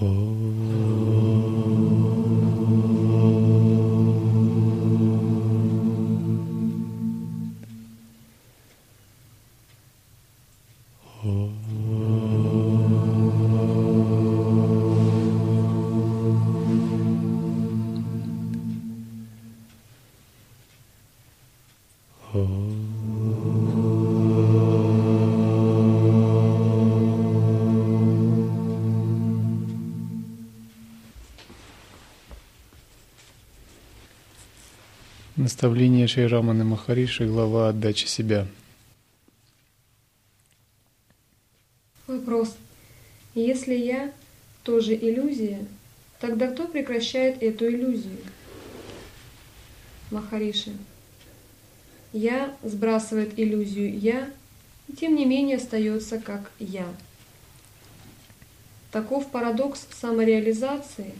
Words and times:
Oh. 0.00 0.57
Наставление 35.60 36.06
Шейраманы 36.06 36.62
Махариши, 36.62 37.26
глава 37.26 37.70
«Отдача 37.70 38.06
себя». 38.06 38.46
Вопрос. 42.06 42.56
Если 43.34 43.74
я 43.74 44.12
тоже 44.62 44.94
иллюзия, 44.94 45.66
тогда 46.20 46.46
кто 46.46 46.68
прекращает 46.68 47.42
эту 47.42 47.66
иллюзию? 47.66 48.18
Махариши. 50.12 50.74
Я 52.12 52.56
сбрасывает 52.62 53.36
иллюзию 53.36 53.98
«я», 53.98 54.30
и 54.86 54.92
тем 54.92 55.16
не 55.16 55.26
менее 55.26 55.56
остается 55.56 56.20
как 56.20 56.52
«я». 56.60 56.86
Таков 58.92 59.28
парадокс 59.32 59.88
самореализации, 59.90 61.14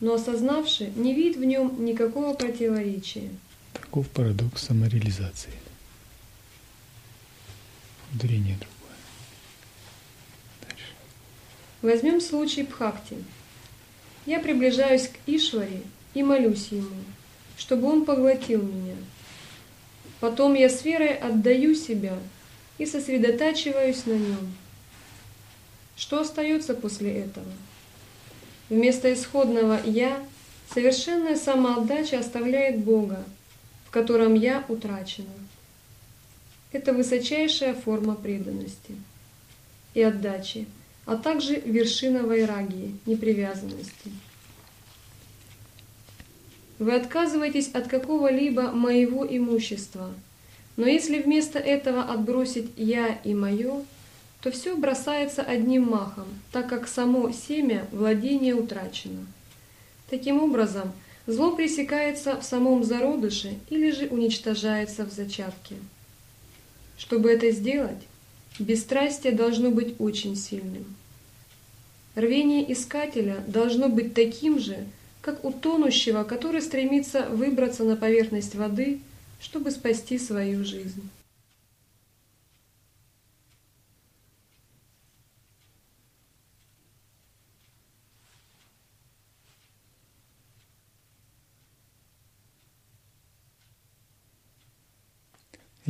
но 0.00 0.12
осознавший 0.12 0.90
не 0.94 1.14
видит 1.14 1.38
в 1.38 1.44
нем 1.44 1.82
никакого 1.86 2.34
противоречия. 2.34 3.30
Таков 3.72 4.08
парадокс 4.08 4.62
самореализации. 4.62 5.52
Ударение 8.14 8.56
другое. 8.56 8.96
Дальше. 10.62 10.92
Возьмем 11.82 12.20
случай 12.20 12.62
Бхакти. 12.62 13.16
Я 14.26 14.40
приближаюсь 14.40 15.08
к 15.08 15.16
Ишваре 15.26 15.82
и 16.14 16.22
молюсь 16.22 16.68
ему, 16.68 16.96
чтобы 17.56 17.88
он 17.90 18.04
поглотил 18.04 18.62
меня. 18.62 18.96
Потом 20.20 20.54
я 20.54 20.68
с 20.68 20.84
верой 20.84 21.14
отдаю 21.14 21.74
себя 21.74 22.18
и 22.78 22.86
сосредотачиваюсь 22.86 24.06
на 24.06 24.12
нем. 24.12 24.54
Что 25.96 26.20
остается 26.20 26.74
после 26.74 27.20
этого? 27.20 27.46
Вместо 28.68 29.12
исходного 29.12 29.80
«я» 29.84 30.22
совершенная 30.72 31.36
самоотдача 31.36 32.18
оставляет 32.18 32.80
Бога– 32.80 33.24
в 33.88 33.90
котором 33.90 34.34
я 34.34 34.62
утрачена. 34.68 35.32
Это 36.72 36.92
высочайшая 36.92 37.72
форма 37.72 38.14
преданности 38.14 38.94
и 39.94 40.02
отдачи, 40.02 40.66
а 41.06 41.16
также 41.16 41.54
вершина 41.58 42.22
вайрагии, 42.24 42.98
непривязанности. 43.06 44.12
Вы 46.78 46.94
отказываетесь 46.96 47.68
от 47.68 47.88
какого-либо 47.88 48.72
моего 48.72 49.26
имущества, 49.26 50.12
но 50.76 50.86
если 50.86 51.22
вместо 51.22 51.58
этого 51.58 52.02
отбросить 52.02 52.68
«я» 52.76 53.18
и 53.24 53.32
«моё», 53.32 53.84
то 54.42 54.50
все 54.50 54.76
бросается 54.76 55.42
одним 55.42 55.84
махом, 55.84 56.28
так 56.52 56.68
как 56.68 56.86
само 56.86 57.32
семя 57.32 57.86
владения 57.90 58.54
утрачено. 58.54 59.26
Таким 60.10 60.42
образом, 60.42 60.92
Зло 61.28 61.54
пресекается 61.54 62.40
в 62.40 62.42
самом 62.42 62.84
зародыше 62.84 63.58
или 63.68 63.90
же 63.90 64.06
уничтожается 64.06 65.04
в 65.04 65.12
зачатке. 65.12 65.74
Чтобы 66.96 67.30
это 67.30 67.50
сделать, 67.50 68.02
бесстрастие 68.58 69.34
должно 69.34 69.70
быть 69.70 69.96
очень 69.98 70.36
сильным. 70.36 70.86
Рвение 72.14 72.72
искателя 72.72 73.44
должно 73.46 73.90
быть 73.90 74.14
таким 74.14 74.58
же, 74.58 74.86
как 75.20 75.44
у 75.44 75.52
тонущего, 75.52 76.24
который 76.24 76.62
стремится 76.62 77.28
выбраться 77.28 77.84
на 77.84 77.96
поверхность 77.96 78.54
воды, 78.54 79.00
чтобы 79.38 79.70
спасти 79.70 80.18
свою 80.18 80.64
жизнь. 80.64 81.10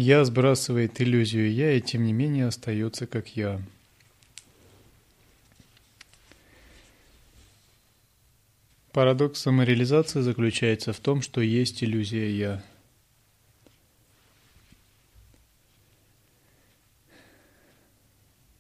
Я 0.01 0.25
сбрасывает 0.25 1.01
иллюзию 1.01 1.53
«я» 1.53 1.73
и 1.73 1.81
тем 1.81 2.05
не 2.05 2.13
менее 2.13 2.47
остается 2.47 3.09
как 3.09 3.37
«я». 3.37 3.61
Парадокс 8.93 9.41
самореализации 9.41 10.21
заключается 10.21 10.93
в 10.93 11.01
том, 11.01 11.21
что 11.21 11.41
есть 11.41 11.83
иллюзия 11.83 12.31
«я». 12.31 12.65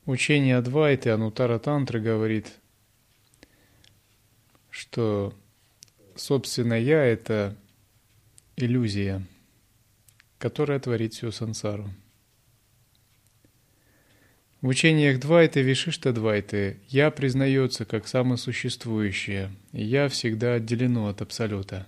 Учение 0.06 0.56
Адвайты 0.56 1.10
Анутара 1.10 1.60
Тантры 1.60 2.00
говорит, 2.00 2.52
что 4.70 5.32
собственно 6.16 6.74
«я»— 6.74 7.04
это 7.04 7.56
иллюзия– 8.56 9.24
которая 10.38 10.80
творит 10.80 11.14
всю 11.14 11.32
сансару. 11.32 11.88
В 14.60 14.66
учениях 14.66 15.20
Двайты, 15.20 15.62
Вишишта 15.62 16.12
Двайты 16.12 16.78
«я» 16.88 17.12
признается 17.12 17.84
как 17.84 18.08
самосуществующее, 18.08 19.52
и 19.72 19.84
«я» 19.84 20.08
всегда 20.08 20.54
отделено 20.54 21.08
от 21.08 21.22
Абсолюта. 21.22 21.86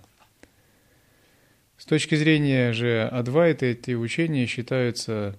С 1.77 1.85
точки 1.85 2.15
зрения 2.15 2.71
же 2.71 3.09
Адвайты 3.11 3.71
эти 3.71 3.91
учения 3.91 4.45
считаются, 4.45 5.37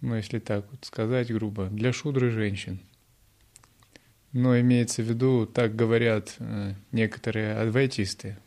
ну 0.00 0.14
если 0.14 0.38
так 0.38 0.64
вот 0.70 0.84
сказать 0.86 1.30
грубо, 1.30 1.66
для 1.66 1.92
шудры 1.92 2.30
женщин. 2.30 2.80
Но 4.32 4.58
имеется 4.58 5.02
в 5.02 5.06
виду, 5.06 5.44
так 5.44 5.76
говорят 5.76 6.36
э, 6.38 6.72
некоторые 6.92 7.56
адвайтисты. 7.56 8.38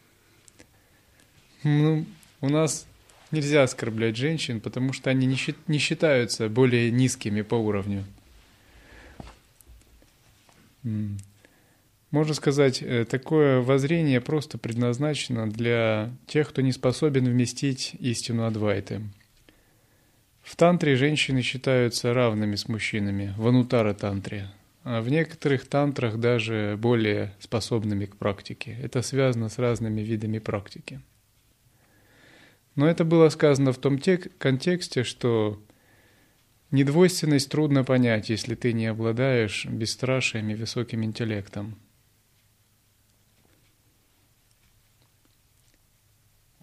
Ну, 1.61 2.07
у 2.41 2.49
нас 2.49 2.87
Нельзя 3.35 3.63
оскорблять 3.63 4.15
женщин, 4.15 4.61
потому 4.61 4.93
что 4.93 5.09
они 5.09 5.27
не 5.67 5.77
считаются 5.77 6.47
более 6.47 6.89
низкими 6.89 7.41
по 7.41 7.55
уровню. 7.55 8.05
Можно 12.11 12.33
сказать, 12.33 12.81
э, 12.81 13.03
такое 13.03 13.59
воззрение 13.59 14.21
просто 14.21 14.57
предназначено 14.57 15.49
для 15.51 16.11
тех, 16.27 16.47
кто 16.47 16.61
не 16.61 16.71
способен 16.71 17.25
вместить 17.25 17.95
истину 17.99 18.45
Адвайты. 18.45 19.01
В 20.41 20.55
тантре 20.55 20.95
женщины 20.95 21.41
считаются 21.41 22.13
равными 22.13 22.55
с 22.55 22.69
мужчинами, 22.69 23.33
в 23.35 23.45
анутара-тантре, 23.49 24.47
а 24.85 25.01
в 25.01 25.09
некоторых 25.09 25.67
тантрах 25.67 26.17
даже 26.19 26.77
более 26.79 27.33
способными 27.39 28.05
к 28.05 28.15
практике. 28.15 28.77
Это 28.81 29.01
связано 29.01 29.49
с 29.49 29.57
разными 29.57 29.99
видами 29.99 30.39
практики. 30.39 31.01
Но 32.75 32.87
это 32.87 33.05
было 33.05 33.29
сказано 33.29 33.71
в 33.71 33.77
том 33.77 33.99
контексте, 34.37 35.03
что 35.03 35.61
недвойственность 36.71 37.49
трудно 37.49 37.83
понять, 37.85 38.29
если 38.29 38.55
ты 38.55 38.73
не 38.73 38.87
обладаешь 38.87 39.65
бесстрашием 39.65 40.49
и 40.49 40.55
высоким 40.55 41.03
интеллектом. 41.03 41.77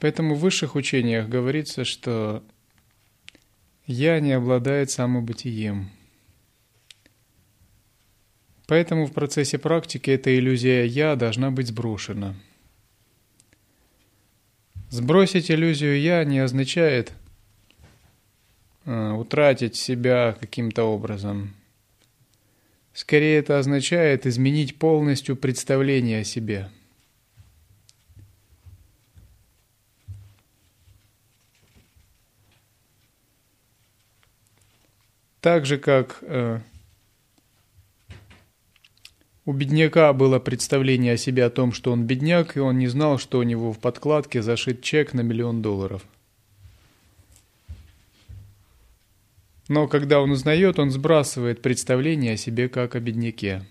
Поэтому 0.00 0.34
в 0.34 0.40
высших 0.40 0.74
учениях 0.74 1.28
говорится, 1.28 1.84
что 1.84 2.44
«я» 3.86 4.20
не 4.20 4.32
обладает 4.32 4.90
самобытием. 4.90 5.90
Поэтому 8.66 9.06
в 9.06 9.12
процессе 9.12 9.58
практики 9.58 10.10
эта 10.10 10.36
иллюзия 10.36 10.84
«я» 10.84 11.16
должна 11.16 11.50
быть 11.50 11.68
сброшена– 11.68 12.34
Сбросить 14.92 15.50
иллюзию 15.50 15.98
«я» 15.98 16.22
не 16.22 16.40
означает 16.40 17.14
э, 18.84 19.10
утратить 19.12 19.74
себя 19.74 20.36
каким-то 20.38 20.84
образом. 20.84 21.54
Скорее 22.92 23.38
это 23.38 23.58
означает 23.58 24.26
изменить 24.26 24.78
полностью 24.78 25.34
представление 25.34 26.20
о 26.20 26.24
себе. 26.24 26.68
Так 35.40 35.64
же, 35.64 35.78
как 35.78 36.18
э, 36.20 36.60
У 39.44 39.52
бедняка 39.52 40.12
было 40.12 40.38
представление 40.38 41.14
о 41.14 41.16
себе 41.16 41.44
о 41.44 41.50
том, 41.50 41.72
что 41.72 41.90
он 41.90 42.04
бедняк, 42.06 42.56
и 42.56 42.60
он 42.60 42.78
не 42.78 42.86
знал, 42.86 43.18
что 43.18 43.40
у 43.40 43.42
него 43.42 43.72
в 43.72 43.80
подкладке 43.80 44.40
зашит 44.40 44.82
чек 44.82 45.14
на 45.14 45.22
миллион 45.22 45.62
долларов. 45.62 46.04
Но 49.66 49.88
когда 49.88 50.20
он 50.20 50.30
узнает, 50.30 50.78
он 50.78 50.92
сбрасывает 50.92 51.60
представление 51.60 52.34
о 52.34 52.36
себе 52.36 52.68
как 52.68 52.94
о 52.94 53.00
бедняке. 53.00 53.64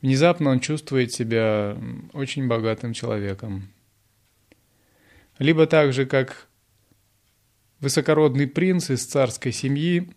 Внезапно 0.00 0.50
он 0.50 0.60
чувствует 0.60 1.12
себя 1.12 1.76
очень 2.14 2.48
богатым 2.48 2.94
человеком. 2.94 3.68
Либо 5.38 5.66
так 5.66 5.92
же, 5.92 6.06
как 6.06 6.46
высокородный 7.80 8.46
принц 8.46 8.88
из 8.88 9.04
царской 9.04 9.52
семьи 9.52 10.08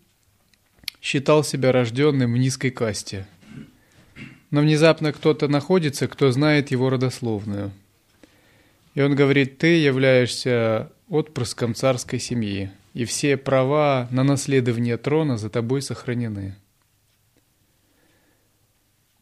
считал 1.01 1.43
себя 1.43 1.73
рожденным 1.73 2.33
в 2.33 2.37
низкой 2.37 2.69
касте– 2.69 3.27
но 4.51 4.59
внезапно 4.59 5.13
кто-то 5.13 5.47
находится, 5.47 6.07
кто 6.07 6.29
знает 6.31 6.71
его 6.71 6.89
родословную. 6.89 7.71
И 8.93 9.01
он 9.01 9.15
говорит, 9.15 9.57
ты 9.57 9.77
являешься 9.77 10.91
отпрыском 11.07 11.73
царской 11.73 12.19
семьи, 12.19 12.69
и 12.93 13.05
все 13.05 13.37
права 13.37 14.09
на 14.11 14.23
наследование 14.23 14.97
трона 14.97 15.37
за 15.37 15.49
тобой 15.49 15.81
сохранены. 15.81 16.55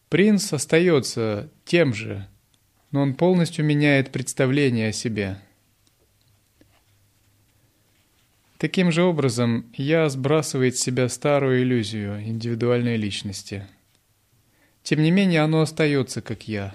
Принц 0.10 0.52
остается 0.52 1.52
тем 1.66 1.94
же, 1.94 2.28
но 2.90 3.04
он 3.04 3.14
полностью 3.14 3.64
меняет 3.64 4.12
представление 4.12 4.90
о 4.90 4.94
себе. 4.94 5.40
Таким 8.58 8.92
же 8.92 9.04
образом, 9.04 9.68
я 9.76 10.10
сбрасывает 10.10 10.76
с 10.76 10.81
себя 10.81 11.08
старую 11.08 11.62
иллюзию 11.62 12.20
индивидуальной 12.24 12.98
личности– 12.98 13.68
тем 14.89 15.03
не 15.03 15.12
менее, 15.12 15.41
оно 15.41 15.62
остается 15.62 16.19
как 16.19 16.47
я. 16.47 16.74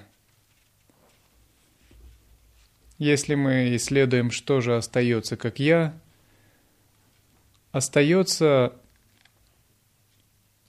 Если 2.96 3.34
мы 3.34 3.74
исследуем, 3.74 4.30
что 4.30 4.60
же 4.60 4.76
остается 4.76 5.36
как 5.36 5.58
я, 5.58 5.98
остается 7.72 8.72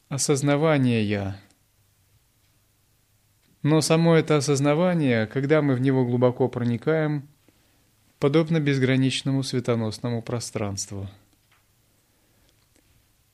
осознавание 0.09 1.07
я. 1.07 1.39
Но 3.61 3.81
само 3.81 4.15
это 4.15 4.37
осознавание, 4.37 5.27
когда 5.27 5.61
мы 5.61 5.75
в 5.75 5.81
него 5.81 6.03
глубоко 6.03 6.49
проникаем, 6.49 7.27
подобно 8.17 8.59
безграничному 8.59 9.43
светоносному 9.43 10.23
пространству. 10.23 11.07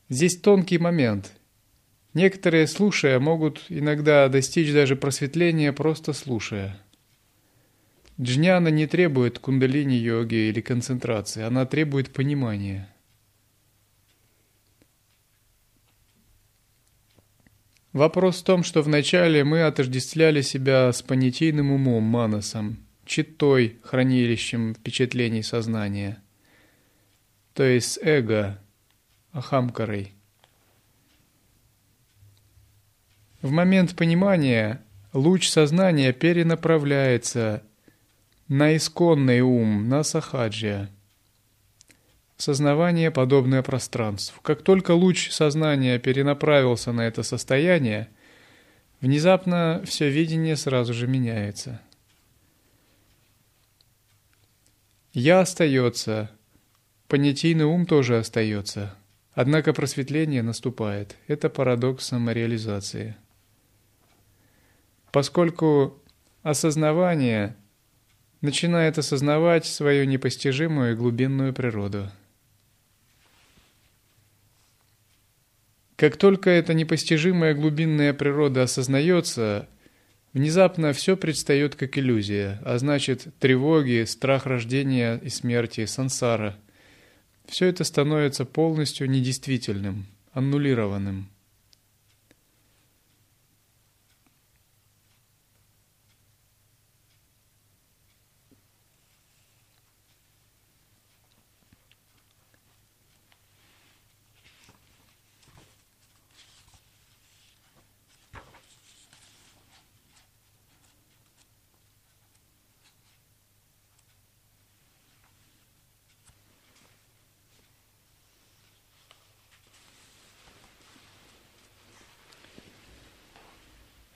Здесь 0.10 0.38
тонкий 0.38 0.80
момент– 0.80 1.32
Некоторые, 2.14 2.68
слушая, 2.68 3.20
могут 3.20 3.66
иногда 3.70 4.28
достичь 4.28 4.74
даже 4.74 4.96
просветления, 4.96 5.72
просто 5.72 6.12
слушая. 6.12 6.78
Джняна 8.20 8.68
не 8.68 8.86
требует 8.86 9.40
кундалини-йоги 9.40 10.50
или 10.50 10.60
концентрации, 10.60 11.42
она 11.44 11.66
требует 11.66 12.12
понимания. 12.12 12.94
Вопрос 17.94 18.42
в 18.42 18.44
том, 18.44 18.64
что 18.64 18.82
вначале 18.82 19.44
мы 19.44 19.64
отождествляли 19.64 20.42
себя 20.42 20.92
с 20.92 21.02
понятийным 21.02 21.72
умом, 21.72 22.04
манасом, 22.04 22.78
читой, 23.06 23.80
хранилищем 23.84 24.76
впечатлений 24.76 25.44
сознания, 25.44 26.22
то 27.54 27.64
есть 27.64 28.00
эго, 28.02 28.62
ахамкарой– 29.32 30.14
В 33.42 33.50
момент 33.50 33.96
понимания 33.96 34.84
луч 35.14 35.50
сознания 35.50 36.14
перенаправляется 36.14 37.64
на 38.48 38.76
исконный 38.78 39.42
ум, 39.42 39.90
на 39.90 40.04
сахаджия. 40.04 40.92
Сознавание 42.38 43.10
подобное 43.10 43.64
пространству. 43.64 44.40
Как 44.44 44.62
только 44.62 44.92
луч 44.92 45.32
сознания 45.32 45.98
перенаправился 45.98 46.92
на 46.92 47.02
это 47.02 47.24
состояние, 47.24 48.10
внезапно 49.00 49.82
все 49.86 50.10
видение 50.10 50.56
сразу 50.56 50.94
же 50.94 51.08
меняется. 51.08 51.82
Я 55.14 55.40
остается, 55.40 56.30
понятийный 57.08 57.66
ум 57.66 57.88
тоже 57.88 58.20
остается, 58.20 58.96
однако 59.34 59.74
просветление 59.74 60.44
наступает. 60.44 61.16
Это 61.28 61.50
парадокс 61.50 62.06
самореализации 62.06 63.16
поскольку 65.12 66.02
осознавание 66.42 67.56
начинает 68.42 68.98
осознавать 68.98 69.66
свою 69.66 70.06
непостижимую 70.06 70.94
и 70.94 70.96
глубинную 70.96 71.54
природу. 71.54 72.10
Как 75.96 76.18
только 76.18 76.50
эта 76.50 76.74
непостижимая 76.74 77.54
глубинная 77.54 78.14
природа 78.14 78.64
осознается, 78.64 79.68
внезапно 80.34 80.94
все 80.94 81.16
предстает 81.16 81.76
как 81.76 81.96
иллюзия, 82.00 82.60
а 82.66 82.80
значит 82.80 83.28
тревоги, 83.40 84.06
страх 84.06 84.48
рождения 84.48 85.20
и 85.22 85.30
смерти, 85.30 85.86
сансара– 85.86 86.58
все 87.46 87.66
это 87.66 87.84
становится 87.84 88.46
полностью 88.46 89.10
недействительным, 89.10 90.06
аннулированным– 90.34 91.30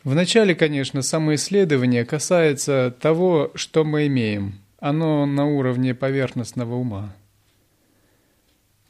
Вначале, 0.06 0.54
конечно, 0.54 1.02
самоисследование 1.02 2.06
касается 2.06 2.96
того, 3.02 3.52
что 3.56 3.84
мы 3.84 4.06
имеем. 4.06 4.60
Оно 4.78 5.26
на 5.26 5.48
уровне 5.48 5.96
поверхностного 5.96 6.76
ума. 6.76 7.16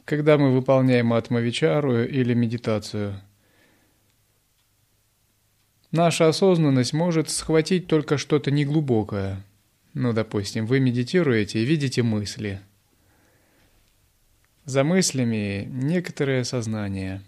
Когда 0.04 0.36
мы 0.36 0.52
выполняем 0.52 1.14
атмавичару 1.14 2.04
или 2.04 2.34
медитацию, 2.34 3.18
наша 5.90 6.28
осознанность 6.28 6.92
может 6.92 7.30
схватить 7.30 7.86
только 7.86 8.18
что-то 8.18 8.50
неглубокое. 8.50 9.42
Ну, 9.94 10.12
допустим, 10.12 10.66
вы 10.66 10.80
медитируете 10.80 11.62
и 11.62 11.64
видите 11.64 12.02
мысли. 12.02 12.60
За 14.66 14.84
мыслями 14.84 15.66
некоторое 15.66 16.44
сознание. 16.44 17.22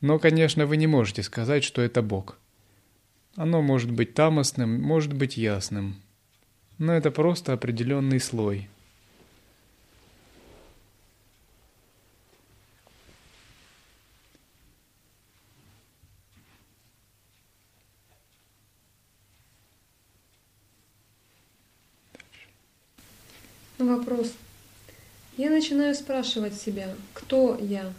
Но, 0.00 0.18
конечно, 0.18 0.66
вы 0.66 0.76
не 0.76 0.88
можете 0.88 1.22
сказать, 1.22 1.62
что 1.62 1.82
это 1.82 2.02
Бог– 2.02 2.36
оно 3.36 3.62
может 3.62 3.90
быть 3.90 4.14
тамосным, 4.14 4.80
может 4.80 5.12
быть 5.12 5.36
ясным, 5.36 6.00
но 6.78 6.92
это 6.92 7.10
просто 7.10 7.52
определенный 7.52 8.20
слой. 8.20 8.68
Вопрос. 23.78 24.34
Я 25.38 25.48
начинаю 25.48 25.94
спрашивать 25.94 26.54
себя, 26.54 26.94
кто 27.14 27.56
я? 27.58 27.90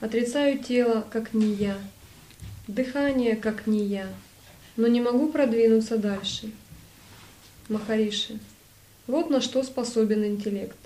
Отрицаю 0.00 0.58
тело, 0.58 1.06
как 1.08 1.32
не 1.32 1.54
я. 1.54 1.78
Дыхание, 2.66 3.36
как 3.36 3.68
не 3.68 3.84
я 3.84 4.08
но 4.80 4.88
не 4.88 5.00
могу 5.00 5.28
продвинуться 5.28 5.98
дальше. 5.98 6.50
Махариши, 7.68 8.38
вот 9.06 9.28
на 9.28 9.42
что 9.42 9.62
способен 9.62 10.24
интеллект. 10.24 10.78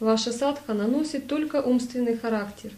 Ваша 0.00 0.32
садха 0.32 0.74
наносит 0.74 1.26
только 1.26 1.62
умственный 1.62 2.16
характер. 2.16 2.72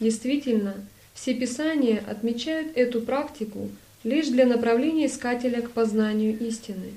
Действительно, 0.00 0.74
все 1.14 1.34
писания 1.34 2.02
отмечают 2.04 2.76
эту 2.76 3.00
практику 3.00 3.70
лишь 4.02 4.26
для 4.26 4.44
направления 4.44 5.06
искателя 5.06 5.62
к 5.62 5.70
познанию 5.70 6.36
истины. 6.40 6.90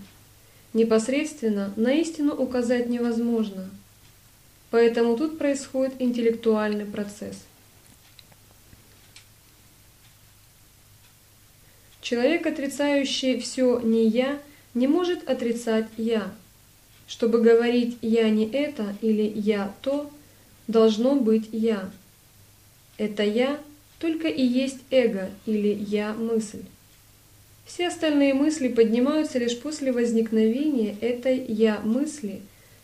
Непосредственно 0.73 1.71
на 1.75 1.93
истину 1.93 2.33
указать 2.33 2.89
невозможно. 2.89 3.69
Поэтому 4.71 5.15
тут 5.15 5.37
происходит 5.37 5.93
интеллектуальный 5.99 6.85
процесс– 6.85 7.37
Человек, 12.01 12.47
отрицающий 12.47 13.39
все 13.39 13.79
«не 13.79 14.07
я», 14.07 14.39
не 14.73 14.87
может 14.87 15.29
отрицать 15.29 15.87
«я». 15.97 16.31
Чтобы 17.07 17.41
говорить 17.41 17.97
«я 18.01 18.29
не 18.29 18.45
это» 18.49 18.95
или 19.01 19.31
«я 19.35 19.71
то», 19.81 20.09
должно 20.67 21.15
быть 21.15 21.49
«я». 21.51 21.89
Это 22.97 23.23
«я» 23.23 23.59
только 23.99 24.27
и 24.27 24.43
есть 24.43 24.79
эго 24.89 25.29
или 25.45 25.69
«я-мысль». 25.69 26.63
Все 27.65 27.87
остальные 27.87 28.33
мысли 28.33 28.67
поднимаются 28.67 29.37
лишь 29.37 29.57
после 29.57 29.91
возникновения 29.91 30.95
этой 31.01 31.37
«я-мысли», 31.45 32.41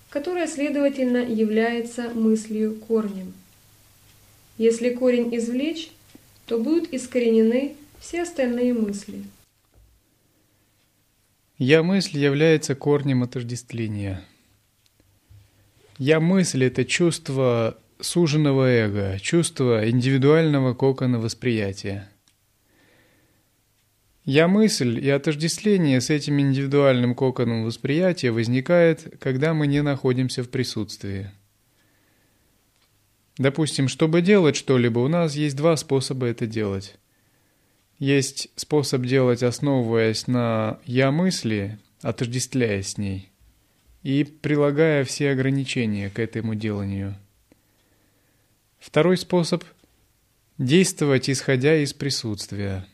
которая, 0.10 0.48
следовательно, 0.48 1.18
является 1.18 2.10
мыслью 2.10 2.76
корнем. 2.88 3.34
Если 4.58 4.92
корень 4.92 5.36
извлечь, 5.36 5.90
то 6.46 6.60
будут 6.60 6.94
искоренены 6.94 7.76
все 8.00 8.24
остальные 8.24 8.74
мысли. 8.74 9.24
Я-мысль 11.58 12.18
является 12.18 12.76
корнем 12.76 13.24
отождествления. 13.24 14.24
Я-мысль– 15.98 16.64
это 16.66 16.86
чувство 16.86 17.78
суженного 18.00 18.68
эго, 18.70 19.18
чувство 19.20 19.90
индивидуального 19.90 20.76
кокона 20.76 21.20
восприятия. 21.20 22.10
Я-мысль 24.24 25.00
и 25.00 25.10
отождествление 25.10 26.02
с 26.02 26.10
этим 26.10 26.40
индивидуальным 26.40 27.16
коконом 27.16 27.64
восприятия 27.64 28.30
возникает, 28.30 29.18
когда 29.20 29.54
мы 29.54 29.68
не 29.68 29.82
находимся 29.82 30.44
в 30.44 30.50
присутствии. 30.50 31.32
Допустим, 33.38 33.88
чтобы 33.88 34.22
делать 34.22 34.56
что-либо, 34.56 35.00
у 35.00 35.08
нас 35.08 35.36
есть 35.36 35.56
два 35.56 35.78
способа 35.78 36.26
это 36.26 36.46
делать. 36.46 36.98
Есть 38.00 38.50
способ 38.56 39.04
делать, 39.04 39.44
основываясь 39.44 40.28
на 40.28 40.80
«я-мысли», 40.86 41.80
отождествляя 42.02 42.82
с 42.82 42.98
ней, 42.98 43.30
и 44.04 44.24
прилагая 44.24 45.04
все 45.04 45.32
ограничения 45.32 46.10
к 46.10 46.20
этому 46.20 46.56
деланию– 46.56 47.16
Второй 48.88 49.18
способ– 49.18 49.66
действовать, 50.58 51.30
исходя 51.30 51.76
из 51.76 51.94
присутствия. 51.94 52.88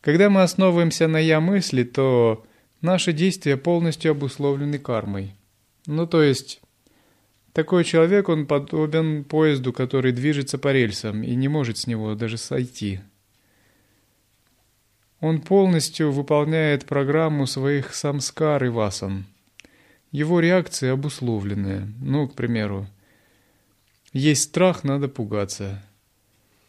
Когда 0.00 0.30
мы 0.30 0.42
основываемся 0.42 1.08
на 1.08 1.16
«я-мысли», 1.18 1.82
то 1.82 2.46
наши 2.82 3.12
действия 3.12 3.56
полностью 3.56 4.12
обусловлены 4.12 4.78
кармой. 4.78 5.34
Ну, 5.86 6.06
то 6.06 6.22
есть, 6.22 6.61
такой 7.52 7.84
человек, 7.84 8.28
он 8.28 8.46
подобен 8.46 9.24
поезду, 9.24 9.72
который 9.72 10.12
движется 10.12 10.58
по 10.58 10.72
рельсам 10.72 11.22
и 11.22 11.34
не 11.34 11.48
может 11.48 11.78
с 11.78 11.86
него 11.86 12.14
даже 12.14 12.38
сойти. 12.38 13.00
Он 15.20 15.40
полностью 15.40 16.10
выполняет 16.10 16.84
программу 16.84 17.46
своих 17.46 17.94
самскар 17.94 18.64
и 18.64 18.68
васан. 18.68 19.26
Его 20.10 20.40
реакции 20.40 20.88
обусловлены. 20.88 21.92
Ну, 22.00 22.28
к 22.28 22.34
примеру, 22.34 22.86
есть 24.12 24.42
страх, 24.42 24.84
надо 24.84 25.08
пугаться. 25.08 25.82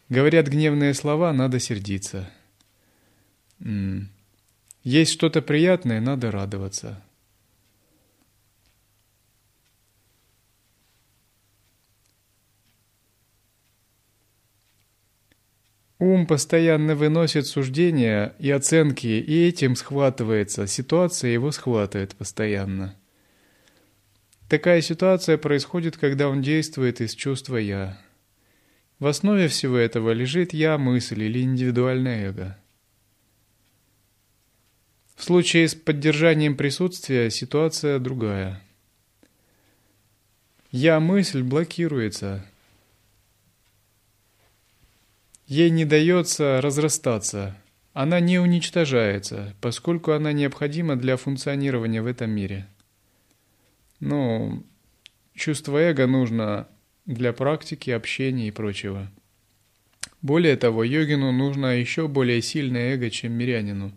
Говорят 0.08 0.46
гневные 0.46 0.94
слова, 0.94 1.32
надо 1.32 1.58
сердиться. 1.60 2.30
Есть 4.82 5.12
что-то 5.12 5.42
приятное, 5.42 6.00
надо 6.00 6.30
радоваться. 6.30 7.02
Ум 16.00 16.26
постоянно 16.26 16.96
выносит 16.96 17.46
суждения 17.46 18.34
и 18.40 18.50
оценки, 18.50 19.06
и 19.06 19.46
этим 19.46 19.76
схватывается, 19.76 20.66
ситуация 20.66 21.30
его 21.30 21.52
схватывает 21.52 22.16
постоянно. 22.16 22.96
Такая 24.48 24.80
ситуация 24.80 25.38
происходит, 25.38 25.96
когда 25.96 26.28
он 26.28 26.42
действует 26.42 27.00
из 27.00 27.14
чувства 27.14 27.56
«я». 27.56 27.98
В 28.98 29.06
основе 29.06 29.48
всего 29.48 29.76
этого 29.76 30.10
лежит 30.10 30.52
«я-мысль» 30.52 31.22
или 31.22 31.42
индивидуальное 31.42 32.28
эго. 32.28 32.58
В 35.16 35.22
случае 35.22 35.68
с 35.68 35.74
поддержанием 35.74 36.56
присутствия 36.56 37.30
ситуация 37.30 37.98
другая. 37.98 38.60
«Я-мысль» 40.72 41.42
блокируется. 41.42 42.44
Ей 45.46 45.70
не 45.70 45.84
дается 45.84 46.60
разрастаться. 46.60 47.56
Она 47.92 48.20
не 48.20 48.38
уничтожается, 48.38 49.54
поскольку 49.60 50.12
она 50.12 50.32
необходима 50.32 50.96
для 50.96 51.16
функционирования 51.16 52.02
в 52.02 52.06
этом 52.06 52.30
мире– 52.30 52.66
ну, 54.00 54.62
чувство 55.34 55.78
эго 55.78 56.06
нужно 56.06 56.68
для 57.06 57.32
практики, 57.32 57.88
общения 57.88 58.48
и 58.48 58.50
прочего. 58.50 59.10
Более 60.20 60.56
того, 60.56 60.84
йогину 60.84 61.32
нужно 61.32 61.78
еще 61.78 62.06
более 62.06 62.42
сильное 62.42 62.94
эго, 62.94 63.08
чем 63.08 63.32
мирянину. 63.32 63.92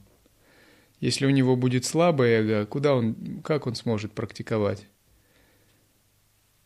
Если 1.02 1.26
у 1.26 1.30
него 1.30 1.58
будет 1.58 1.84
слабое 1.84 2.42
эго, 2.42 2.66
куда 2.66 2.96
он, 2.96 3.42
как 3.44 3.68
он 3.68 3.76
сможет 3.76 4.14
практиковать? 4.14 4.88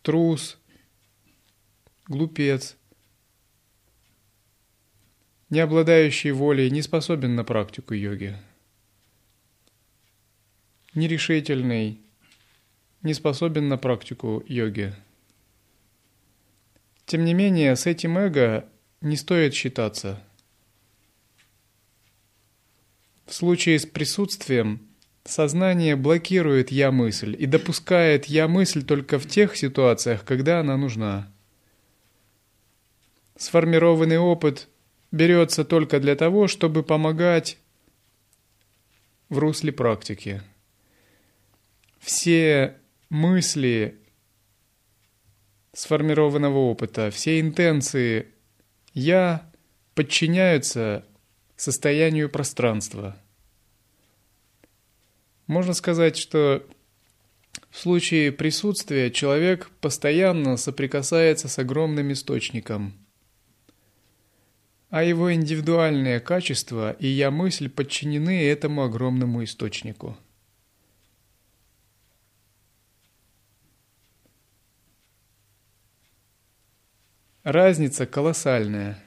Трус, 0.04 0.60
глупец, 2.08 2.78
не 5.52 5.60
обладающий 5.60 6.32
волей, 6.32 6.72
не 6.72 6.82
способен 6.82 7.36
на 7.36 7.44
практику 7.44 7.94
йоги. 7.94 8.38
Нерешительный, 10.96 12.00
не 13.04 13.14
способен 13.14 13.68
на 13.68 13.78
практику 13.78 14.44
йоги. 14.48 14.96
Тем 17.06 17.26
не 17.26 17.34
менее, 17.34 17.76
с 17.76 17.86
этим 17.86 18.18
эго 18.18 18.66
не 19.02 19.18
стоит 19.18 19.54
считаться. 19.54 20.24
В 23.26 23.34
случае 23.34 23.78
с 23.78 23.86
присутствием 23.86 24.80
сознание 25.26 25.98
блокирует 25.98 26.72
«я-мысль» 26.72 27.36
и 27.38 27.46
допускает 27.46 28.26
«я-мысль» 28.26 28.84
только 28.84 29.20
в 29.20 29.28
тех 29.28 29.58
ситуациях, 29.58 30.24
когда 30.24 30.62
она 30.62 30.78
нужна. 30.78 31.30
Сформированный 33.36 34.18
опыт 34.18 34.70
берется 35.12 35.66
только 35.66 36.00
для 36.00 36.16
того, 36.16 36.48
чтобы 36.48 36.84
помогать 36.84 37.58
в 39.30 39.38
русле 39.38 39.72
практики. 39.72 40.42
Все 42.00 42.78
мысли 43.10 44.00
сформированного 45.74 46.58
опыта, 46.58 47.12
все 47.12 47.40
интенции 47.40 48.28
«я» 48.94 49.50
подчиняются 49.94 51.06
состоянию 51.56 52.30
пространства. 52.30 53.16
Можно 55.48 55.74
сказать, 55.74 56.18
что 56.18 56.66
в 57.70 57.78
случае 57.78 58.32
присутствия 58.32 59.12
человек 59.12 59.70
постоянно 59.80 60.58
соприкасается 60.58 61.48
с 61.48 61.60
огромным 61.60 62.12
источником, 62.12 62.94
а 64.92 65.04
его 65.04 65.34
индивидуальные 65.34 66.20
качества 66.20 66.92
и 67.00 67.08
«я-мысль» 67.08 67.70
подчинены 67.70 68.46
этому 68.46 68.84
огромному 68.84 69.44
источнику– 69.44 70.16
Разница 77.44 78.06
колоссальная. 78.06 79.04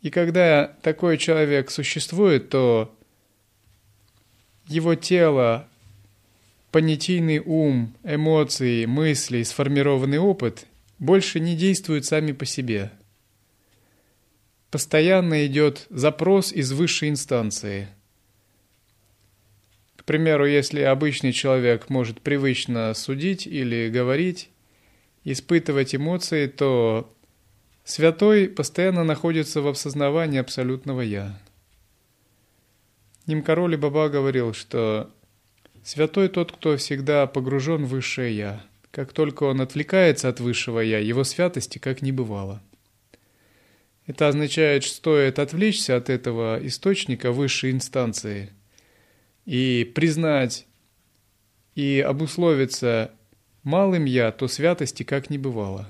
И 0.00 0.10
когда 0.10 0.66
такой 0.82 1.16
человек 1.16 1.70
существует, 1.70 2.48
то 2.48 2.92
его 4.66 4.96
тело, 4.96 5.68
понятийный 6.72 7.38
ум, 7.38 7.94
эмоции, 8.02 8.84
мысли, 8.86 9.44
сформированный 9.44 10.18
опыт 10.18 10.66
больше 11.00 11.40
не 11.40 11.56
действуют 11.56 12.04
сами 12.04 12.30
по 12.30 12.44
себе. 12.44 12.92
Постоянно 14.70 15.44
идет 15.46 15.88
запрос 15.90 16.52
из 16.52 16.70
высшей 16.70 17.08
инстанции– 17.08 17.88
примеру, 20.10 20.44
если 20.44 20.80
обычный 20.80 21.32
человек 21.32 21.88
может 21.88 22.20
привычно 22.20 22.94
судить 22.94 23.46
или 23.46 23.88
говорить, 23.88 24.50
испытывать 25.22 25.94
эмоции, 25.94 26.48
то 26.48 27.14
святой 27.84 28.48
постоянно 28.48 29.04
находится 29.04 29.62
в 29.62 29.68
осознавании 29.68 30.40
абсолютного 30.40 31.02
«я». 31.02 31.40
Нимкароли 33.28 33.76
Баба 33.76 34.08
говорил, 34.08 34.52
что 34.52 35.08
святой 35.84 36.26
тот, 36.28 36.50
кто 36.50 36.76
всегда 36.76 37.28
погружен 37.28 37.84
в 37.84 37.90
высшее 37.90 38.36
«я». 38.36 38.64
Как 38.90 39.12
только 39.12 39.44
он 39.44 39.60
отвлекается 39.60 40.28
от 40.28 40.40
высшего 40.40 40.80
«я», 40.80 40.98
его 40.98 41.24
святости 41.24 41.78
как 41.78 42.02
не 42.02 42.12
бывало– 42.12 42.62
Это 44.10 44.26
означает, 44.26 44.82
что 44.82 44.96
стоит 44.96 45.38
отвлечься 45.38 45.96
от 45.96 46.10
этого 46.10 46.58
источника 46.66 47.30
высшей 47.30 47.70
инстанции 47.70 48.50
и 49.46 49.88
признать 49.94 50.66
и 51.76 52.04
обусловиться 52.04 53.12
малым 53.62 54.06
«я», 54.06 54.32
то 54.32 54.48
святости 54.48 55.04
как 55.04 55.30
не 55.30 55.38
бывало. 55.38 55.88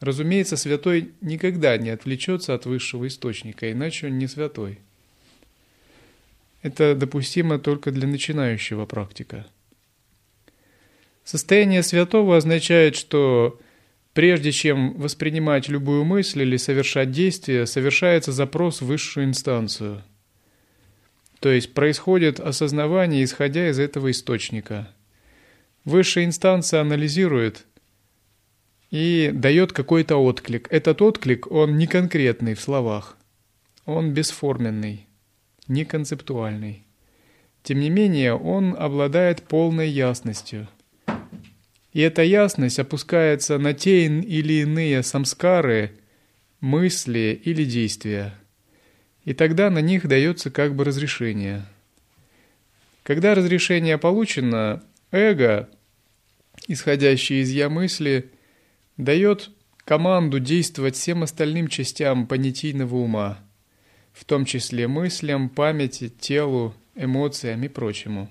Разумеется, 0.00 0.56
святой 0.56 1.12
никогда 1.20 1.76
не 1.76 1.90
отвлечется 1.90 2.54
от 2.54 2.64
высшего 2.64 3.06
источника, 3.06 3.70
иначе 3.70 4.06
он 4.06 4.16
не 4.16 4.26
святой. 4.26 4.78
Это 6.62 6.94
допустимо 6.94 7.58
только 7.58 7.90
для 7.90 8.08
начинающего 8.08 8.86
практика. 8.86 9.46
Состояние 11.30 11.84
святого 11.84 12.36
означает, 12.36 12.96
что 12.96 13.60
прежде 14.14 14.50
чем 14.50 14.94
воспринимать 14.94 15.68
любую 15.68 16.04
мысль 16.04 16.42
или 16.42 16.56
совершать 16.56 17.12
действие, 17.12 17.68
совершается 17.68 18.32
запрос 18.32 18.80
в 18.80 18.86
высшую 18.86 19.26
инстанцию. 19.26 20.02
То 21.38 21.48
есть 21.48 21.72
происходит 21.72 22.40
осознавание, 22.40 23.22
исходя 23.22 23.70
из 23.70 23.78
этого 23.78 24.10
источника. 24.10 24.90
Высшая 25.84 26.24
инстанция 26.24 26.80
анализирует 26.80 27.64
и 28.90 29.30
дает 29.32 29.72
какой-то 29.72 30.16
отклик. 30.16 30.66
Этот 30.72 31.00
отклик, 31.00 31.48
он 31.48 31.78
не 31.78 31.86
конкретный 31.86 32.54
в 32.54 32.60
словах, 32.60 33.16
он 33.84 34.12
бесформенный, 34.12 35.06
не 35.68 35.84
концептуальный. 35.84 36.84
Тем 37.62 37.78
не 37.78 37.88
менее, 37.88 38.34
он 38.34 38.74
обладает 38.76 39.42
полной 39.42 39.90
ясностью– 39.90 40.66
и 41.92 42.00
эта 42.00 42.22
ясность 42.22 42.78
опускается 42.78 43.58
на 43.58 43.74
те 43.74 44.06
или 44.06 44.62
иные 44.62 45.02
самскары, 45.02 45.92
мысли 46.60 47.40
или 47.44 47.64
действия. 47.64 48.34
И 49.24 49.34
тогда 49.34 49.70
на 49.70 49.80
них 49.80 50.06
дается 50.06 50.50
как 50.50 50.74
бы 50.74 50.84
разрешение. 50.84 51.66
Когда 53.02 53.34
разрешение 53.34 53.98
получено, 53.98 54.82
эго, 55.10 55.68
исходящее 56.68 57.42
из 57.42 57.50
«я» 57.50 57.68
мысли, 57.68 58.30
дает 58.96 59.50
команду 59.84 60.38
действовать 60.38 60.96
всем 60.96 61.22
остальным 61.22 61.68
частям 61.68 62.26
понятийного 62.26 62.94
ума, 62.96 63.40
в 64.12 64.24
том 64.24 64.44
числе 64.44 64.86
мыслям, 64.86 65.48
памяти, 65.48 66.08
телу, 66.08 66.74
эмоциям 66.94 67.62
и 67.64 67.68
прочему. 67.68 68.28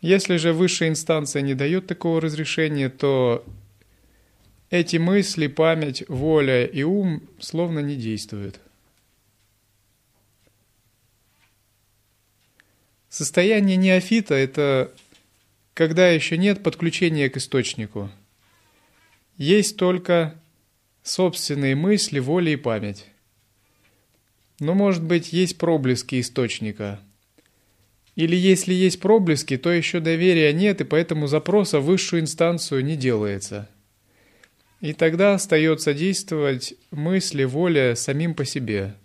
Если 0.00 0.36
же 0.36 0.52
высшая 0.52 0.90
инстанция 0.90 1.42
не 1.42 1.54
дает 1.54 1.86
такого 1.86 2.20
разрешения, 2.20 2.88
то 2.88 3.44
эти 4.70 4.96
мысли, 4.96 5.48
память, 5.48 6.08
воля 6.08 6.64
и 6.64 6.82
ум 6.84 7.22
словно 7.40 7.80
не 7.80 7.96
действуют. 7.96 8.60
Состояние 13.08 13.76
неофита– 13.76 14.34
это 14.36 14.92
когда 15.74 16.08
еще 16.08 16.36
нет 16.36 16.62
подключения 16.62 17.28
к 17.30 17.36
источнику. 17.36 18.10
Есть 19.36 19.76
только 19.76 20.40
собственные 21.02 21.74
мысли, 21.74 22.18
воля 22.18 22.52
и 22.52 22.56
память. 22.56 23.06
Но, 24.60 24.74
может 24.74 25.02
быть, 25.02 25.32
есть 25.32 25.58
проблески 25.58 26.20
источника– 26.20 27.00
или 28.18 28.34
если 28.34 28.74
есть 28.74 28.98
проблески, 28.98 29.56
то 29.56 29.70
еще 29.70 30.00
доверия 30.00 30.52
нет, 30.52 30.80
и 30.80 30.84
поэтому 30.84 31.28
запроса 31.28 31.78
в 31.78 31.84
высшую 31.84 32.22
инстанцию 32.22 32.84
не 32.84 32.96
делается. 32.96 33.70
И 34.80 34.92
тогда 34.92 35.34
остается 35.34 35.94
действовать 35.94 36.74
мысли, 36.90 37.44
воля 37.44 37.94
самим 37.94 38.34
по 38.34 38.44
себе. 38.44 38.96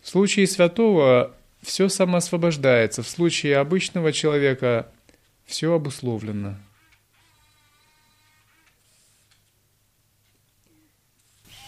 В 0.00 0.08
случае 0.08 0.48
святого 0.48 1.36
все 1.62 1.88
самоосвобождается, 1.88 3.04
в 3.04 3.08
случае 3.08 3.58
обычного 3.58 4.12
человека 4.12 4.90
все 5.44 5.72
обусловлено. 5.72 6.56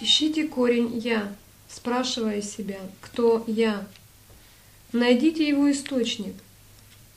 Ищите 0.01 0.49
корень 0.49 0.99
«я», 0.99 1.33
спрашивая 1.69 2.43
себя, 2.43 2.81
кто 3.01 3.45
«я», 3.47 3.87
Найдите 4.95 5.49
его 5.49 5.73
источник, 5.73 6.35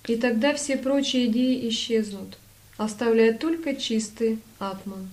и 0.07 0.15
тогда 0.15 0.55
все 0.55 0.77
прочие 0.77 1.27
идеи 1.27 1.69
исчезнут, 1.69 2.39
оставляя 2.75 3.37
только 3.37 3.75
чистый 3.75 4.39
атман. 4.57 5.07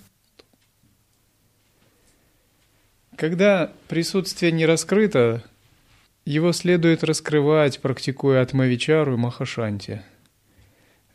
Когда 3.17 3.71
присутствие 3.87 4.51
не 4.51 4.65
раскрыто, 4.65 5.45
его 6.25 6.53
следует 6.53 7.05
раскрывать, 7.05 7.81
практикуя 7.81 8.41
атмавичару 8.41 9.13
и 9.13 9.19
махашанти. 9.19 10.01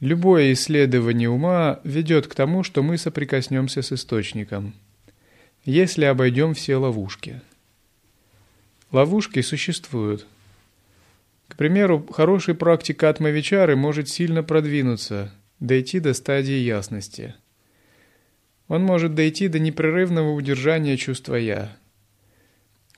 Любое 0.02 0.54
исследование 0.54 1.32
ума 1.32 1.80
ведет 1.84 2.28
к 2.28 2.36
тому, 2.36 2.62
что 2.62 2.84
мы 2.84 3.00
соприкоснемся 3.00 3.82
с 3.82 3.92
источником, 3.92 4.76
если 5.66 6.06
обойдем 6.06 6.54
все 6.54 6.76
ловушки. 6.76 7.42
Ловушки 8.92 9.42
существуют– 9.42 10.28
к 11.50 11.56
примеру, 11.56 12.08
хороший 12.12 12.54
практик 12.54 13.04
атмавичары 13.04 13.76
может 13.76 14.08
сильно 14.08 14.44
продвинуться, 14.44 15.34
дойти 15.60 16.00
до 16.00 16.14
стадии 16.14 16.60
ясности. 16.60 17.36
Он 18.70 18.84
может 18.84 19.16
дойти 19.16 19.48
до 19.48 19.60
непрерывного 19.60 20.32
удержания 20.32 20.96
чувства 20.96 21.36
«я», 21.36 21.76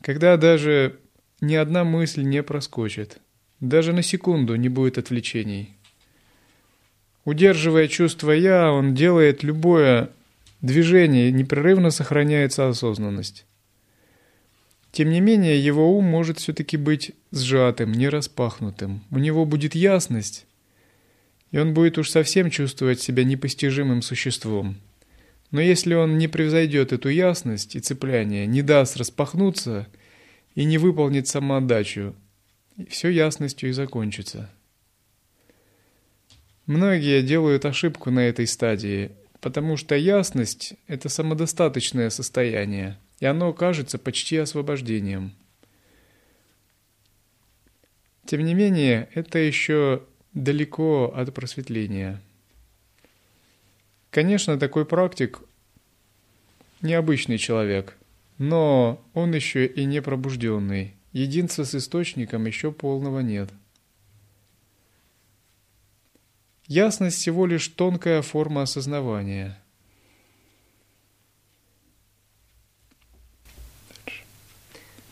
когда 0.02 0.36
даже 0.36 1.00
ни 1.40 1.56
одна 1.56 1.84
мысль 1.84 2.24
не 2.24 2.44
проскочит, 2.44 3.20
даже 3.62 3.94
на 3.94 4.04
секунду 4.04 4.56
не 4.56 4.68
будет 4.68 4.98
отвлечений. 4.98 5.78
Удерживая 7.24 7.88
чувство 7.88 8.32
«я», 8.32 8.72
он 8.72 8.94
делает 8.96 9.44
любое 9.44 10.10
движение, 10.60 11.32
непрерывно 11.32 11.90
сохраняется 11.90 12.68
осознанность. 12.68 13.46
Тем 14.92 15.10
не 15.10 15.22
менее, 15.22 15.64
его 15.64 15.98
ум 15.98 16.06
может 16.06 16.40
все-таки 16.40 16.76
быть 16.76 17.14
сжатым, 17.32 17.94
не 17.94 18.10
распахнутым. 18.10 19.04
У 19.10 19.20
него 19.20 19.46
будет 19.46 19.74
ясность, 19.74 20.46
и 21.52 21.58
он 21.58 21.74
будет 21.74 21.98
уж 21.98 22.10
совсем 22.10 22.50
чувствовать 22.50 23.00
себя 23.00 23.24
непостижимым 23.24 24.02
существом. 24.02 24.78
Но 25.50 25.62
если 25.62 25.94
он 25.94 26.18
не 26.18 26.28
превзойдет 26.28 26.92
эту 26.92 27.10
ясность 27.10 27.76
и 27.76 27.80
цепляние, 27.80 28.48
не 28.48 28.62
даст 28.62 28.98
распахнуться 28.98 29.88
и 30.56 30.66
не 30.66 30.78
выполнит 30.78 31.28
самоотдачу, 31.28 32.14
все 32.90 33.10
ясностью 33.10 33.70
и 33.70 33.74
закончится. 33.74 34.50
Многие 36.66 37.22
делают 37.22 37.66
ошибку 37.66 38.12
на 38.12 38.28
этой 38.28 38.48
стадии, 38.48 39.12
потому 39.40 39.78
что 39.78 39.96
ясность– 39.96 40.74
это 40.88 41.08
самодостаточное 41.08 42.10
состояние– 42.10 42.98
и 43.22 43.26
оно 43.26 43.54
кажется 43.54 43.98
почти 43.98 44.36
освобождением. 44.38 45.34
Тем 48.26 48.44
не 48.44 48.56
менее, 48.56 49.10
это 49.14 49.38
еще 49.38 50.04
далеко 50.34 51.14
от 51.16 51.34
просветления. 51.34 52.20
Конечно, 54.10 54.58
такой 54.60 54.86
практик 54.86 55.40
необычный 56.82 57.38
человек, 57.38 57.96
но 58.40 59.00
он 59.14 59.34
еще 59.34 59.68
и 59.68 59.86
не 59.86 60.02
пробужденный. 60.02 60.96
Единства 61.14 61.64
с 61.64 61.76
источником 61.76 62.46
еще 62.46 62.72
полного 62.72 63.20
нет. 63.20 63.52
Ясность 66.66 67.18
всего 67.18 67.46
лишь 67.46 67.68
тонкая 67.68 68.24
форма 68.24 68.64
осознавания– 68.64 69.61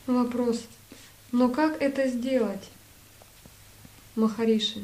Вопрос. 0.10 0.64
Но 1.32 1.50
как 1.50 1.80
это 1.80 2.08
сделать? 2.08 2.64
Махариши. 4.16 4.82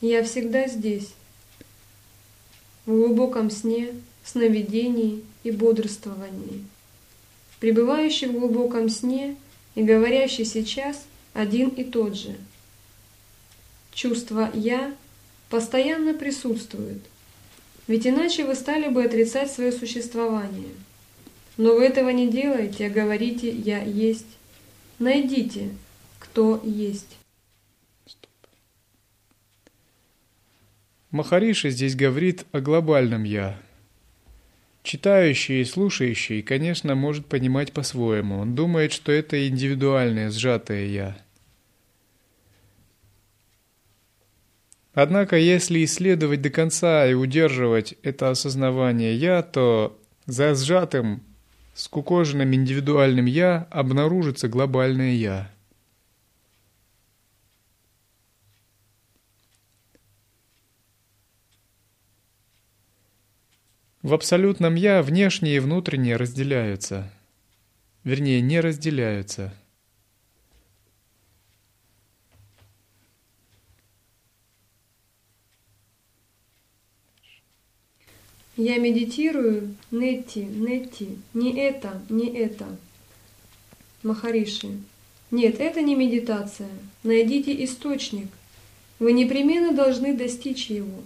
Я 0.00 0.24
всегда 0.24 0.66
здесь. 0.66 1.12
В 2.86 2.92
глубоком 2.92 3.50
сне, 3.50 3.92
сновидении 4.24 5.22
и 5.42 5.50
бодрствовании. 5.50 6.64
Пребывающий 7.60 8.28
в 8.28 8.32
глубоком 8.32 8.88
сне 8.88 9.36
и 9.74 9.82
говорящий 9.82 10.46
сейчас 10.46 11.04
один 11.34 11.68
и 11.68 11.84
тот 11.84 12.16
же. 12.16 12.34
Чувство 13.92 14.50
«я» 14.54 14.94
постоянно 15.50 16.14
присутствует, 16.14 17.02
ведь 17.86 18.06
иначе 18.06 18.46
вы 18.46 18.54
стали 18.54 18.88
бы 18.88 19.04
отрицать 19.04 19.52
свое 19.52 19.70
существование– 19.70 20.72
но 21.56 21.74
вы 21.74 21.84
этого 21.84 22.10
не 22.10 22.30
делаете, 22.30 22.86
а 22.86 22.90
говорите 22.90 23.50
«я 23.50 23.82
есть». 23.82 24.26
Найдите, 24.98 25.70
кто 26.18 26.60
есть. 26.64 27.18
Махариши 31.10 31.70
здесь 31.70 31.94
говорит 31.94 32.44
о 32.52 32.60
глобальном 32.60 33.24
«я». 33.24 33.60
Читающий 34.82 35.62
и 35.62 35.64
слушающий, 35.64 36.42
конечно, 36.42 36.94
может 36.94 37.26
понимать 37.26 37.72
по-своему. 37.72 38.38
Он 38.38 38.54
думает, 38.54 38.92
что 38.92 39.12
это 39.12 39.48
индивидуальное, 39.48 40.30
сжатое 40.30 40.86
«я». 40.86 41.16
Однако, 44.92 45.36
если 45.36 45.84
исследовать 45.84 46.42
до 46.42 46.50
конца 46.50 47.06
и 47.06 47.14
удерживать 47.14 47.94
это 48.02 48.30
осознавание 48.30 49.16
«я», 49.16 49.42
то 49.42 49.98
за 50.26 50.54
сжатым, 50.54 51.22
скукоженным 51.74 52.54
индивидуальным 52.54 53.26
«я» 53.26 53.66
обнаружится 53.70 54.48
глобальное 54.48 55.12
«я». 55.12 55.50
В 64.02 64.12
абсолютном 64.12 64.74
«я» 64.74 65.02
внешнее 65.02 65.56
и 65.56 65.60
внутреннее 65.60 66.16
разделяются. 66.16 67.10
Вернее, 68.04 68.40
не 68.42 68.60
разделяются. 68.60 69.54
Я 78.56 78.78
медитирую, 78.78 79.76
Нетти, 79.90 80.44
Нетти, 80.44 81.18
не 81.32 81.58
это, 81.58 82.00
не 82.08 82.28
это. 82.28 82.66
Махариши. 84.04 84.78
Нет, 85.30 85.58
это 85.58 85.82
не 85.82 85.96
медитация. 85.96 86.68
Найдите 87.02 87.64
источник. 87.64 88.28
Вы 89.00 89.12
непременно 89.12 89.72
должны 89.72 90.14
достичь 90.14 90.70
его. 90.70 91.02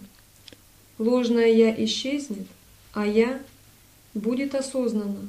Ложное 0.99 1.47
«я» 1.47 1.73
исчезнет, 1.85 2.47
а 2.93 3.07
я 3.07 3.41
будет 4.13 4.55
осознанно. 4.55 5.29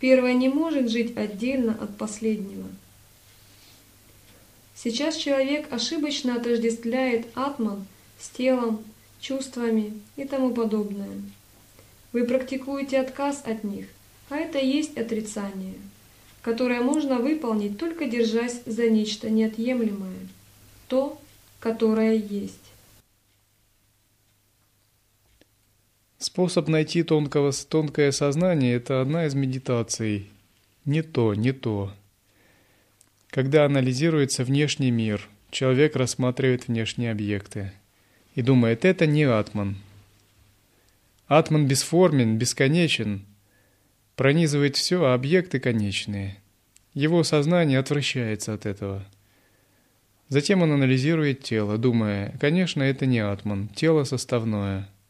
Первое 0.00 0.32
не 0.32 0.48
может 0.48 0.90
жить 0.90 1.16
отдельно 1.16 1.76
от 1.80 1.96
последнего. 1.96 2.66
Сейчас 4.74 5.16
человек 5.16 5.70
ошибочно 5.70 6.36
отождествляет 6.36 7.26
атман 7.34 7.86
с 8.18 8.30
телом, 8.30 8.82
чувствами 9.20 9.92
и 10.16 10.24
тому 10.24 10.52
подобное. 10.52 11.20
Вы 12.12 12.26
практикуете 12.26 13.00
отказ 13.00 13.42
от 13.44 13.62
них, 13.62 13.86
а 14.30 14.36
это 14.36 14.58
есть 14.58 14.96
отрицание, 14.96 15.74
которое 16.42 16.80
можно 16.80 17.18
выполнить 17.18 17.78
только 17.78 18.06
держась 18.06 18.62
за 18.66 18.88
нечто 18.88 19.30
неотъемлемое, 19.30 20.28
то, 20.88 21.20
которое 21.60 22.14
есть. 22.14 22.56
Способ 26.18 26.68
найти 26.68 27.02
тонкого, 27.02 27.52
тонкое 27.52 28.12
сознание– 28.12 28.74
это 28.76 29.00
одна 29.00 29.26
из 29.26 29.34
медитаций. 29.34 30.28
Не 30.84 31.02
то, 31.02 31.34
не 31.34 31.52
то. 31.52 31.92
Когда 33.30 33.64
анализируется 33.64 34.44
внешний 34.44 34.90
мир, 34.90 35.28
человек 35.50 35.96
рассматривает 35.96 36.68
внешние 36.68 37.12
объекты 37.12 37.72
и 38.34 38.42
думает, 38.42 38.84
это 38.84 39.06
не 39.06 39.24
атман. 39.24 39.76
Атман 41.26 41.66
бесформен, 41.66 42.38
бесконечен, 42.38 43.24
пронизывает 44.16 44.76
все, 44.76 45.04
а 45.04 45.14
объекты 45.14 45.60
конечные. 45.60 46.36
Его 46.94 47.22
сознание 47.22 47.78
отвращается 47.78 48.54
от 48.54 48.66
этого. 48.66 49.06
Затем 50.28 50.62
он 50.62 50.72
анализирует 50.72 51.42
тело, 51.42 51.78
думая, 51.78 52.36
конечно, 52.40 52.82
это 52.82 53.06
не 53.06 53.20
атман, 53.20 53.68
тело 53.68 54.04
составное– 54.04 54.88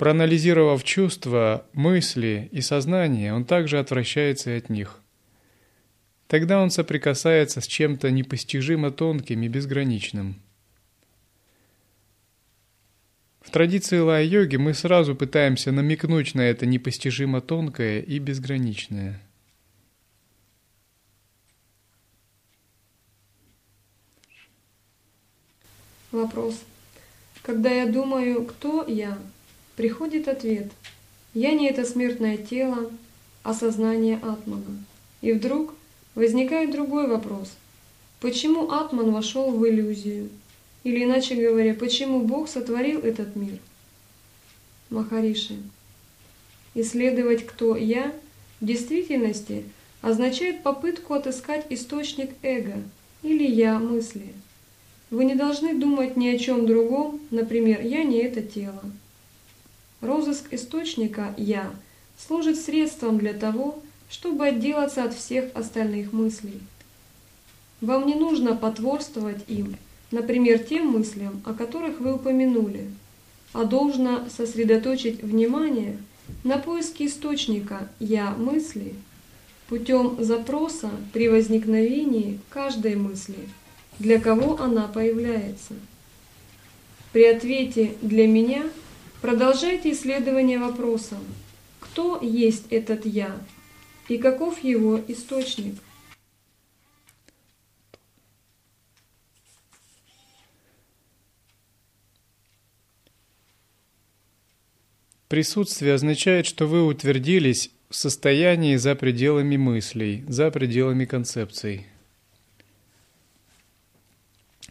Проанализировав 0.00 0.82
чувства, 0.82 1.66
мысли 1.74 2.48
и 2.52 2.62
сознание, 2.62 3.34
он 3.34 3.44
также 3.44 3.78
отвращается 3.78 4.56
от 4.56 4.70
них. 4.70 4.98
Тогда 6.26 6.62
он 6.62 6.70
соприкасается 6.70 7.60
с 7.60 7.66
чем-то 7.66 8.10
непостижимо 8.10 8.92
тонким 8.92 9.42
и 9.42 9.48
безграничным. 9.48 10.40
В 13.40 13.50
традиции 13.50 13.98
лай-йоги 13.98 14.56
мы 14.56 14.74
сразу 14.74 15.16
пытаемся 15.16 15.72
намекнуть 15.72 16.34
на 16.34 16.42
это 16.42 16.66
непостижимо 16.66 17.40
тонкое 17.40 18.00
и 18.00 18.18
безграничное. 18.18 19.20
Вопрос. 26.12 26.60
Когда 27.42 27.70
я 27.70 27.86
думаю, 27.86 28.44
кто 28.44 28.84
я, 28.86 29.16
приходит 29.76 30.28
ответ 30.28 30.70
«Я 31.32 31.52
не 31.52 31.68
это 31.68 31.84
смертное 31.84 32.36
тело, 32.36 32.90
а 33.42 33.54
сознание 33.54 34.16
Атмана». 34.16 34.84
И 35.22 35.32
вдруг 35.32 35.74
возникает 36.14 36.72
другой 36.72 37.06
вопрос. 37.06 37.52
Почему 38.20 38.70
Атман 38.70 39.12
вошел 39.12 39.50
в 39.50 39.66
иллюзию? 39.66 40.28
Или 40.82 41.04
иначе 41.04 41.34
говоря, 41.34 41.74
почему 41.74 42.20
Бог 42.20 42.48
сотворил 42.48 43.00
этот 43.00 43.36
мир? 43.36 43.58
Махариши. 44.88 45.56
Исследовать, 46.74 47.46
кто 47.46 47.76
я, 47.76 48.12
в 48.60 48.64
действительности 48.64 49.64
означает 50.00 50.62
попытку 50.62 51.14
отыскать 51.14 51.66
источник 51.70 52.30
эго 52.42 52.82
или 53.22 53.44
я 53.44 53.78
мысли. 53.78 54.32
Вы 55.10 55.24
не 55.24 55.34
должны 55.34 55.74
думать 55.74 56.16
ни 56.16 56.28
о 56.28 56.38
чем 56.38 56.66
другом, 56.66 57.20
например, 57.30 57.80
«я 57.82 58.04
не 58.04 58.18
это 58.18 58.42
тело». 58.42 58.82
Розыск 60.00 60.52
источника 60.52 61.34
«я» 61.36 61.70
служит 62.16 62.58
средством 62.58 63.18
для 63.18 63.34
того, 63.34 63.82
чтобы 64.08 64.46
отделаться 64.46 65.04
от 65.04 65.14
всех 65.14 65.50
остальных 65.54 66.12
мыслей. 66.12 66.60
Вам 67.80 68.06
не 68.06 68.14
нужно 68.14 68.54
потворствовать 68.54 69.42
им, 69.48 69.76
например, 70.10 70.58
тем 70.58 70.88
мыслям, 70.88 71.42
о 71.44 71.54
которых 71.54 72.00
вы 72.00 72.14
упомянули, 72.14 72.90
а 73.52 73.64
должно 73.64 74.28
сосредоточить 74.28 75.22
внимание 75.22 75.98
на 76.44 76.58
поиске 76.58 77.06
источника 77.06 77.88
«я» 77.98 78.30
мысли 78.30 78.94
путем 79.68 80.16
запроса 80.18 80.90
при 81.12 81.28
возникновении 81.28 82.40
каждой 82.48 82.96
мысли, 82.96 83.38
для 83.98 84.20
кого 84.20 84.60
она 84.60 84.88
появляется. 84.88 85.74
При 87.12 87.24
ответе 87.24 87.94
«для 88.02 88.26
меня» 88.26 88.64
Продолжайте 89.20 89.92
исследование 89.92 90.58
вопросом, 90.58 91.18
кто 91.78 92.18
есть 92.22 92.64
этот 92.70 93.04
«я» 93.04 93.36
и 94.08 94.16
каков 94.16 94.64
его 94.64 94.98
источник. 95.08 95.74
Присутствие 105.30 105.94
означает, 105.94 106.44
что 106.44 106.66
вы 106.66 106.84
утвердились 106.84 107.70
в 107.88 107.96
состоянии 107.96 108.76
за 108.76 108.94
пределами 108.94 109.56
мыслей, 109.56 110.24
за 110.28 110.50
пределами 110.50 111.06
концепций. 111.06 111.86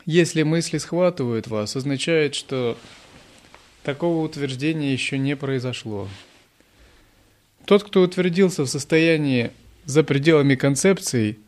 Если 0.05 0.43
мысли 0.43 0.77
схватывают 0.77 1.47
вас, 1.47 1.75
означает, 1.75 2.35
что 2.35 2.77
Такого 3.83 4.23
утверждения 4.23 4.91
еще 4.91 5.17
не 5.17 5.35
произошло. 5.35 6.07
Тот, 7.65 7.83
кто 7.83 8.01
утвердился 8.01 8.63
в 8.63 8.67
состоянии 8.67 9.51
за 9.85 10.03
пределами 10.03 10.55
концепций, 10.55 11.39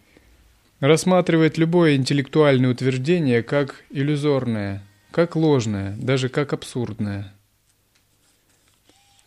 рассматривает 0.80 1.58
любое 1.58 1.96
интеллектуальное 1.96 2.72
утверждение 2.72 3.44
как 3.44 3.84
иллюзорное, 3.90 4.82
как 5.12 5.36
ложное, 5.36 5.96
даже 5.98 6.30
как 6.30 6.54
абсурдное. 6.54 7.34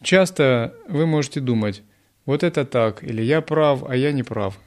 Часто 0.05 0.75
вы 0.87 1.07
можете 1.07 1.41
думать, 1.41 1.83
вот 2.27 2.43
это 2.43 2.67
так, 2.67 3.03
или 3.03 3.23
я 3.23 3.41
прав, 3.41 3.85
а 3.89 3.97
я 3.97 4.13
не 4.13 4.23
прав. 4.23 4.61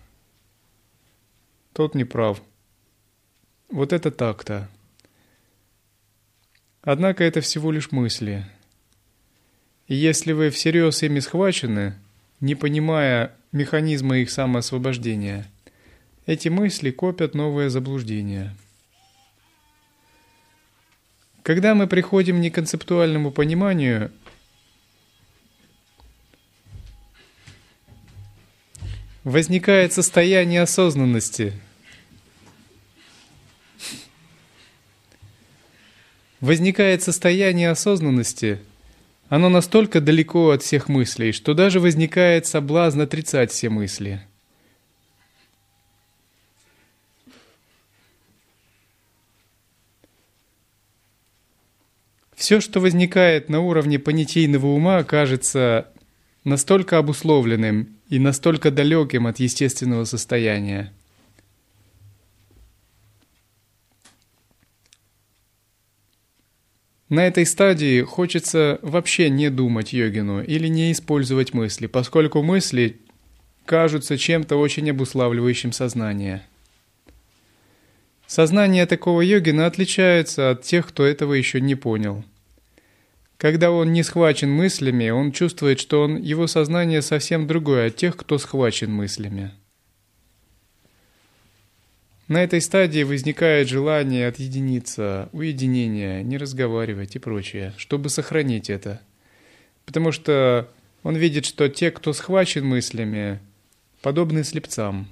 Тот 1.74 1.94
не 1.94 2.06
прав. 2.06 2.42
Вот 3.70 3.94
это 3.94 4.10
так-то. 4.10 4.68
Однако 6.82 7.24
это 7.24 7.42
всего 7.42 7.72
лишь 7.72 7.92
мысли. 7.92 8.48
И 9.86 9.94
если 9.94 10.32
вы 10.32 10.50
всерьез 10.50 11.04
ими 11.04 11.20
схвачены, 11.20 11.94
не 12.40 12.56
понимая 12.56 13.32
механизма 13.52 14.18
их 14.18 14.32
самоосвобождения, 14.32 15.46
эти 16.26 16.50
мысли 16.50 16.90
копят 16.90 17.36
новые 17.36 17.70
заблуждения. 17.70 18.56
Когда 21.44 21.76
мы 21.76 21.86
приходим 21.86 22.38
к 22.38 22.42
неконцептуальному 22.42 23.32
пониманию, 23.32 24.12
возникает 29.28 29.92
состояние 29.92 30.62
осознанности– 30.62 31.52
возникает 36.40 37.04
состояние 37.04 37.70
осознанности, 37.72 38.60
Оно 39.30 39.50
настолько 39.50 40.00
далеко 40.00 40.52
от 40.52 40.64
всех 40.64 40.88
мыслей, 40.88 41.34
что 41.34 41.54
даже 41.54 41.82
возникает 41.82 42.46
соблазн 42.46 43.02
отрицать 43.02 43.52
все 43.52 43.68
мысли. 43.68 44.22
Все, 52.34 52.62
что 52.62 52.80
возникает 52.80 53.50
на 53.50 53.60
уровне 53.60 54.00
понятийного 54.00 54.68
ума, 54.68 55.04
кажется 55.04 55.92
настолько 56.46 57.00
обусловленным 57.00 57.97
и 58.10 58.20
настолько 58.20 58.72
далеким 58.72 59.28
от 59.28 59.40
естественного 59.40 60.06
состояния. 60.06 60.94
На 67.10 67.26
этой 67.26 67.46
стадии 67.46 68.02
хочется 68.02 68.80
вообще 68.82 69.30
не 69.30 69.50
думать 69.50 69.94
йогину 69.94 70.44
или 70.44 70.68
не 70.68 70.92
использовать 70.92 71.54
мысли, 71.54 71.88
поскольку 71.88 72.44
мысли 72.44 73.00
кажутся 73.66 74.18
чем-то 74.18 74.58
очень 74.58 74.90
обуславливающим 74.90 75.72
сознание. 75.72 76.46
Сознание 78.26 78.86
такого 78.86 79.22
йогина 79.22 79.68
отличается 79.68 80.52
от 80.52 80.64
тех, 80.64 80.88
кто 80.88 81.06
этого 81.06 81.34
еще 81.34 81.62
не 81.62 81.76
понял. 81.76 82.26
Когда 83.38 83.70
он 83.70 83.94
не 83.94 84.02
схвачен 84.02 84.52
мыслями, 84.52 85.10
он 85.10 85.32
чувствует, 85.32 85.80
что 85.80 86.04
он, 86.04 86.18
его 86.18 86.48
сознание 86.48 87.04
совсем 87.04 87.46
другое 87.46 87.88
от 87.88 87.96
тех, 87.96 88.18
кто 88.18 88.40
схвачен 88.40 88.92
мыслями. 88.92 89.52
На 92.28 92.44
этой 92.44 92.60
стадии 92.62 93.04
возникает 93.04 93.70
желание 93.70 94.28
отъединиться, 94.28 95.30
уединение, 95.32 96.24
не 96.24 96.38
разговаривать 96.38 97.16
и 97.16 97.20
прочее, 97.20 97.74
чтобы 97.78 98.10
сохранить 98.10 98.70
это. 98.70 99.02
Потому 99.86 100.12
что 100.12 100.70
он 101.04 101.16
видит, 101.16 101.46
что 101.46 101.70
те, 101.70 101.92
кто 101.92 102.14
схвачен 102.14 102.66
мыслями, 102.66 103.40
подобны 104.02 104.44
слепцам. 104.44 105.08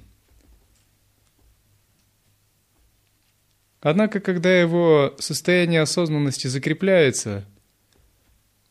Однако, 3.80 4.18
когда 4.18 4.60
его 4.60 5.14
состояние 5.18 5.80
осознанности 5.80 6.48
закрепляется, 6.48 7.44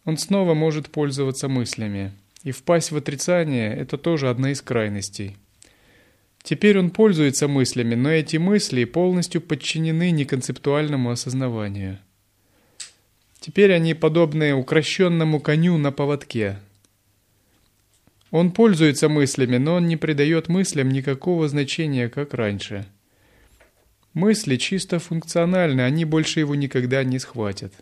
он 0.06 0.18
снова 0.18 0.54
может 0.54 0.89
пользоваться 0.89 1.50
мыслями. 1.50 2.13
И 2.44 2.52
впасть 2.52 2.91
в 2.91 2.98
отрицание– 2.98 3.76
это 3.76 3.98
тоже 3.98 4.30
одна 4.30 4.52
из 4.52 4.62
крайностей– 4.62 5.36
Теперь 6.46 6.78
он 6.78 6.91
пользуется 6.91 7.48
мыслями, 7.48 7.96
но 7.96 8.12
эти 8.12 8.38
мысли 8.38 8.84
полностью 8.84 9.41
подчинены 9.41 10.12
неконцептуальному 10.12 11.10
осознаванию. 11.10 11.98
Теперь 13.39 13.74
они 13.74 13.96
подобны 13.96 14.54
укращенному 14.54 15.39
коню 15.39 15.80
на 15.80 15.91
поводке. 15.91 16.60
Он 18.30 18.52
пользуется 18.52 19.10
мыслями, 19.10 19.58
но 19.58 19.74
он 19.74 19.88
не 19.88 19.98
придает 19.98 20.48
мыслям 20.48 20.89
никакого 20.89 21.48
значения, 21.48 22.10
как 22.10 22.36
раньше. 22.36 22.86
Мысли 24.13 24.58
чисто 24.58 25.00
функциональны, 25.00 25.82
они 25.82 26.06
больше 26.06 26.41
его 26.41 26.54
никогда 26.54 27.04
не 27.04 27.18
схватят. 27.18 27.74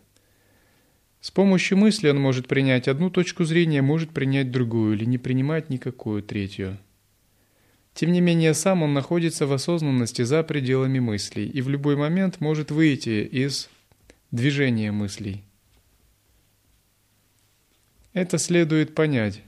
С 1.24 1.30
помощью 1.30 1.78
мысли 1.78 2.10
он 2.10 2.20
может 2.20 2.48
принять 2.48 2.86
одну 2.86 3.08
точку 3.08 3.44
зрения, 3.44 3.80
может 3.80 4.10
принять 4.10 4.50
другую 4.50 4.94
или 4.94 5.06
не 5.06 5.16
принимать 5.16 5.70
никакую 5.70 6.22
третью. 6.22 6.76
Тем 7.94 8.12
не 8.12 8.20
менее, 8.20 8.52
сам 8.52 8.82
он 8.82 8.92
находится 8.92 9.46
в 9.46 9.52
осознанности 9.54 10.20
за 10.20 10.42
пределами 10.42 10.98
мыслей 10.98 11.48
и 11.48 11.62
в 11.62 11.70
любой 11.70 11.96
момент 11.96 12.42
может 12.42 12.70
выйти 12.70 13.24
из 13.24 13.70
движения 14.32 14.92
мыслей. 14.92 15.42
Это 18.12 18.36
следует 18.36 18.94
понять. 18.94 19.40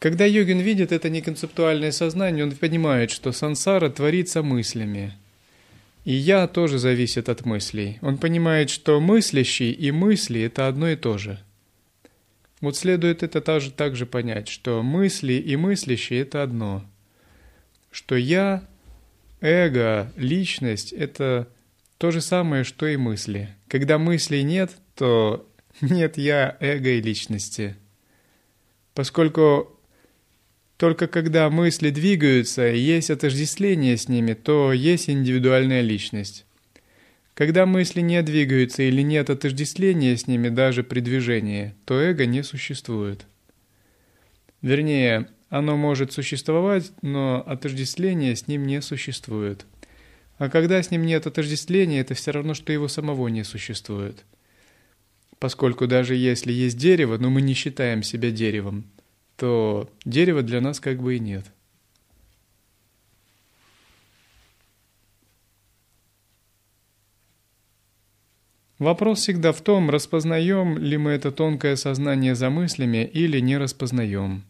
Когда 0.00 0.24
йогин 0.24 0.58
видит 0.58 0.90
это 0.90 1.08
неконцептуальное 1.08 1.92
сознание, 1.92 2.44
он 2.44 2.56
понимает, 2.56 3.12
что 3.12 3.30
сансара 3.30 3.88
творится 3.88 4.42
мыслями– 4.42 5.14
и 6.04 6.12
«я» 6.12 6.46
тоже 6.46 6.78
зависит 6.78 7.28
от 7.28 7.44
мыслей. 7.44 7.98
Он 8.00 8.16
понимает, 8.16 8.70
что 8.70 9.00
мыслящий 9.00 9.70
и 9.70 9.90
мысли– 9.90 10.40
это 10.42 10.66
одно 10.66 10.88
и 10.88 10.96
то 10.96 11.18
же. 11.18 11.38
Вот 12.60 12.76
следует 12.76 13.22
это 13.22 13.40
также, 13.40 13.70
также 13.70 14.06
понять, 14.06 14.48
что 14.48 14.82
мысли 14.82 15.34
и 15.34 15.56
мыслящий– 15.56 16.16
это 16.20 16.42
одно. 16.42 16.84
Что 17.90 18.16
«я», 18.16 18.66
эго, 19.40 20.10
личность– 20.16 20.92
это 20.94 21.48
то 21.98 22.10
же 22.10 22.22
самое, 22.22 22.64
что 22.64 22.86
и 22.86 22.96
мысли. 22.96 23.54
Когда 23.68 23.98
мыслей 23.98 24.42
нет, 24.42 24.72
то 24.94 25.46
нет 25.82 26.16
«я», 26.16 26.56
эго 26.60 26.90
и 26.90 27.02
личности. 27.02 27.76
Поскольку 28.94 29.78
только 30.80 31.08
когда 31.08 31.50
мысли 31.50 31.90
двигаются 31.90 32.72
и 32.72 32.78
есть 32.78 33.10
отождествление 33.10 33.98
с 33.98 34.08
ними, 34.08 34.32
то 34.32 34.72
есть 34.72 35.10
индивидуальная 35.10 35.82
личность. 35.82 36.46
Когда 37.34 37.66
мысли 37.66 38.00
не 38.00 38.22
двигаются 38.22 38.82
или 38.84 39.02
нет 39.02 39.28
отождествления 39.28 40.16
с 40.16 40.26
ними 40.26 40.48
даже 40.48 40.82
при 40.82 41.00
движении, 41.00 41.74
то 41.84 42.00
эго 42.00 42.24
не 42.24 42.42
существует. 42.42 43.26
Вернее, 44.62 45.28
оно 45.50 45.76
может 45.76 46.14
существовать, 46.14 46.92
но 47.02 47.44
отождествления 47.46 48.34
с 48.34 48.48
ним 48.48 48.66
не 48.66 48.80
существует. 48.80 49.66
А 50.38 50.48
когда 50.48 50.82
с 50.82 50.90
ним 50.90 51.04
нет 51.04 51.26
отождествления, 51.26 52.00
это 52.00 52.14
все 52.14 52.30
равно, 52.30 52.54
что 52.54 52.72
его 52.72 52.88
самого 52.88 53.28
не 53.28 53.44
существует. 53.44 54.24
Поскольку 55.38 55.86
даже 55.86 56.14
если 56.14 56.52
есть 56.52 56.78
дерево, 56.78 57.18
но 57.18 57.28
мы 57.28 57.42
не 57.42 57.52
считаем 57.52 58.02
себя 58.02 58.30
деревом– 58.30 58.86
то 59.40 59.90
дерева 60.04 60.42
для 60.42 60.60
нас 60.60 60.80
как 60.80 61.00
бы 61.00 61.16
и 61.16 61.18
нет. 61.18 61.46
Вопрос 68.78 69.20
всегда 69.20 69.52
в 69.52 69.62
том, 69.62 69.88
распознаем 69.88 70.76
ли 70.76 70.98
мы 70.98 71.12
это 71.12 71.32
тонкое 71.32 71.76
сознание 71.76 72.34
за 72.34 72.50
мыслями 72.50 73.10
или 73.10 73.40
не 73.40 73.56
распознаем. 73.56 74.44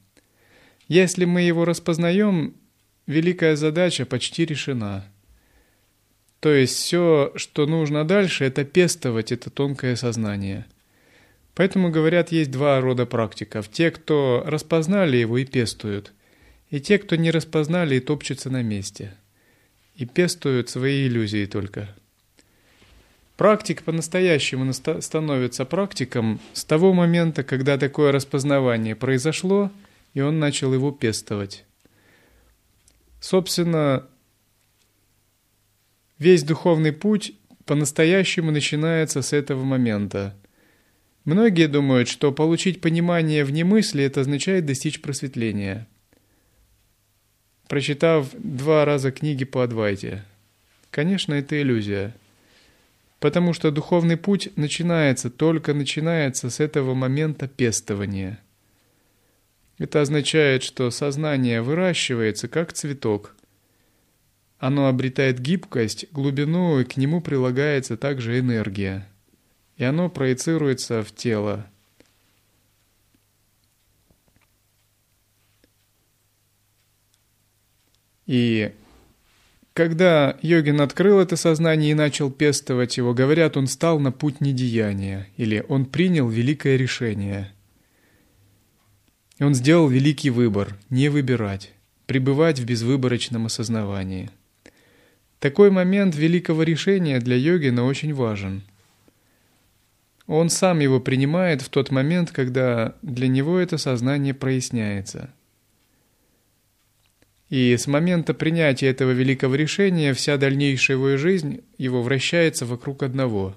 Если 0.89 1.25
мы 1.25 1.43
его 1.43 1.65
распознаем, 1.65 2.55
великая 3.07 3.55
задача 3.55 4.07
почти 4.07 4.45
решена. 4.45 5.05
То 6.41 6.53
есть 6.53 6.75
все, 6.75 7.33
что 7.37 7.67
нужно 7.67 8.05
дальше, 8.05 8.45
это 8.45 8.65
пестовать 8.65 9.31
это 9.31 9.51
тонкое 9.51 9.95
сознание– 9.95 10.67
Поэтому, 11.61 11.91
говорят, 11.91 12.33
есть 12.33 12.51
два 12.51 12.81
рода 12.81 13.05
практиков. 13.05 13.69
Те, 13.69 13.91
кто 13.91 14.43
распознали 14.47 15.19
его 15.19 15.37
и 15.37 15.45
пестуют, 15.45 16.15
и 16.71 16.81
те, 16.81 16.99
кто 16.99 17.17
не 17.17 17.31
распознали 17.31 17.97
и 17.97 18.01
топчутся 18.01 18.49
на 18.49 18.63
месте, 18.63 19.13
и 19.95 20.07
пестуют 20.07 20.71
свои 20.71 21.07
иллюзии 21.07 21.45
только. 21.45 21.95
Практик 23.37 23.83
по-настоящему 23.83 24.73
становится 24.73 25.67
практиком 25.67 26.41
с 26.55 26.65
того 26.65 26.95
момента, 26.95 27.45
когда 27.45 27.77
такое 27.77 28.11
распознавание 28.11 28.97
произошло, 28.97 29.71
и 30.15 30.23
он 30.23 30.39
начал 30.39 30.73
его 30.73 30.93
пестовать. 30.93 31.67
Собственно, 33.21 34.07
весь 36.19 36.43
духовный 36.43 36.93
путь 36.93 37.35
по-настоящему 37.67 38.51
начинается 38.51 39.21
с 39.21 39.35
этого 39.35 39.63
момента– 39.63 40.35
Многие 41.25 41.69
думают, 41.69 42.09
что 42.09 42.33
получить 42.33 42.81
понимание 42.81 43.45
вне 43.45 43.65
мысли– 43.65 44.03
это 44.05 44.23
означает 44.23 44.65
достичь 44.65 45.03
просветления. 45.03 45.87
Прочитав 47.69 48.31
два 48.33 48.85
раза 48.85 49.13
книги 49.13 49.45
по 49.45 49.63
Адвайте. 49.63 50.25
Конечно, 50.91 51.35
это 51.35 51.61
иллюзия. 51.61 52.17
Потому 53.21 53.53
что 53.53 53.71
духовный 53.71 54.17
путь 54.17 54.49
начинается, 54.57 55.31
только 55.31 55.75
начинается 55.75 56.49
с 56.49 56.59
этого 56.59 56.95
момента 56.95 57.49
пестования. 57.49 58.41
Это 59.79 60.01
означает, 60.01 60.63
что 60.63 60.91
сознание 60.91 61.61
выращивается 61.61 62.49
как 62.49 62.73
цветок. 62.73 63.37
Оно 64.59 64.89
обретает 64.89 65.39
гибкость, 65.39 66.07
глубину, 66.13 66.81
и 66.81 66.85
к 66.85 66.97
нему 66.97 67.21
прилагается 67.21 67.99
также 67.99 68.39
энергия 68.39 69.07
и 69.81 69.85
оно 69.85 70.11
проецируется 70.11 71.03
в 71.03 71.11
тело. 71.11 71.67
И 78.27 78.75
когда 79.73 80.37
йогин 80.43 80.83
открыл 80.83 81.19
это 81.19 81.37
сознание 81.37 81.93
и 81.93 81.95
начал 81.95 82.31
пестовать 82.31 82.99
его, 82.99 83.15
говорят, 83.15 83.57
он 83.57 83.67
стал 83.67 83.99
на 83.99 84.13
путь 84.13 84.43
недеяния, 84.43 85.29
или 85.39 85.65
он 85.67 85.87
принял 85.87 86.29
великое 86.29 86.77
решение. 86.77 87.51
И 89.39 89.45
он 89.45 89.55
сделал 89.55 89.89
великий 89.89 90.29
выбор– 90.29 90.77
не 90.91 91.09
выбирать, 91.09 91.73
пребывать 92.05 92.61
в 92.61 92.67
безвыборочном 92.67 93.47
осознавании. 93.47 94.29
Такой 95.39 95.71
момент 95.71 96.15
великого 96.15 96.65
решения 96.65 97.19
для 97.19 97.37
йогина 97.37 97.87
очень 97.87 98.13
важен. 98.13 98.63
Он 100.33 100.49
сам 100.49 100.79
его 100.79 101.01
принимает 101.01 101.61
в 101.61 101.71
тот 101.71 101.91
момент, 101.91 102.31
когда 102.31 102.95
для 103.03 103.27
него 103.27 103.59
это 103.59 103.79
сознание 103.79 104.33
проясняется. 104.33 105.35
И 107.49 107.77
с 107.77 107.89
момента 107.89 108.33
принятия 108.33 108.87
этого 108.87 109.11
великого 109.11 109.57
решения 109.57 110.15
вся 110.15 110.37
дальнейшая 110.37 110.99
его 110.99 111.17
жизнь 111.17 111.65
его 111.79 112.01
вращается 112.01 112.65
вокруг 112.65 113.03
одного 113.03 113.57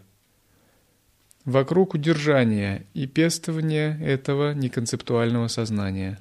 –вокруг 1.45 1.93
удержания 1.93 2.87
и 2.95 3.05
пестования 3.05 3.95
этого 4.01 4.55
неконцептуального 4.55 5.49
сознания. 5.49 6.17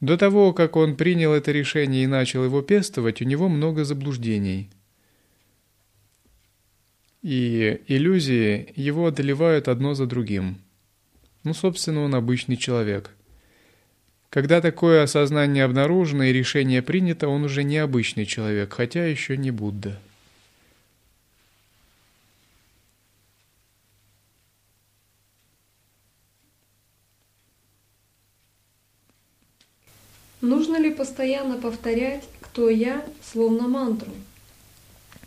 До 0.00 0.18
того, 0.18 0.52
как 0.52 0.74
он 0.74 0.96
принял 0.96 1.32
это 1.32 1.52
решение 1.52 2.02
и 2.02 2.08
начал 2.08 2.42
его 2.42 2.62
пестовать, 2.62 3.22
у 3.22 3.24
него 3.24 3.48
много 3.48 3.84
заблуждений. 3.84 4.70
И 7.22 7.82
иллюзии 7.86 8.72
его 8.76 9.06
одолевают 9.06 9.68
одно 9.68 9.94
за 9.94 10.06
другим. 10.06 10.58
Ну, 11.44 11.52
собственно, 11.52 12.00
он 12.02 12.14
обычный 12.14 12.56
человек. 12.56 13.10
Когда 14.30 14.60
такое 14.60 15.02
осознание 15.02 15.64
обнаружено 15.64 16.24
и 16.24 16.32
решение 16.32 16.82
принято, 16.82 17.28
он 17.28 17.44
уже 17.44 17.62
не 17.62 17.78
обычный 17.78 18.26
человек, 18.26 18.72
хотя 18.72 19.04
еще 19.04 19.36
не 19.36 19.50
Будда. 19.50 20.00
Нужно 30.40 30.78
ли 30.80 30.94
постоянно 30.94 31.60
повторять 31.60 32.26
«кто 32.40 32.70
я» 32.70 33.04
словно 33.22 33.68
мантру? 33.68 34.10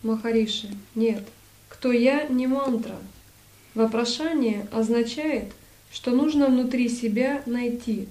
Махариши, 0.01 0.69
нет. 0.95 1.23
«Кто 1.83 1.91
я» 1.91 2.27
не 2.29 2.47
мантра. 2.47 2.95
Вопрошание 3.75 4.69
означает, 4.71 5.51
что 5.91 6.11
нужно 6.11 6.47
внутри 6.47 6.87
себя 6.87 7.43
найти, 7.45 8.07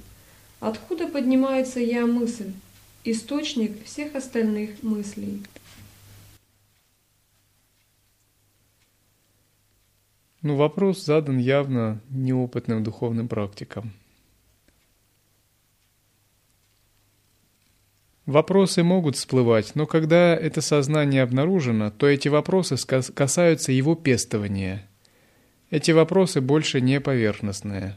откуда 0.61 1.09
поднимается 1.09 1.81
«я» 1.81 2.05
мысль, 2.05 2.53
источник 3.05 3.83
всех 3.87 4.15
остальных 4.15 4.83
мыслей. 4.83 5.43
Ну, 10.43 10.57
вопрос 10.57 11.03
задан 11.03 11.39
явно 11.39 11.99
неопытным 12.11 12.85
духовным 12.85 13.27
практикам. 13.27 13.91
Вопросы 18.27 18.85
могут 18.85 19.17
всплывать, 19.17 19.75
но 19.75 19.85
когда 19.87 20.37
это 20.37 20.61
сознание 20.61 21.25
обнаружено, 21.25 21.91
то 21.91 22.07
эти 22.07 22.29
вопросы 22.29 22.77
касаются 23.15 23.73
его 23.73 23.97
пестования. 23.97 24.89
Эти 25.71 25.91
вопросы 25.91 26.41
больше 26.41 26.81
не 26.81 27.01
поверхностные. 27.01 27.97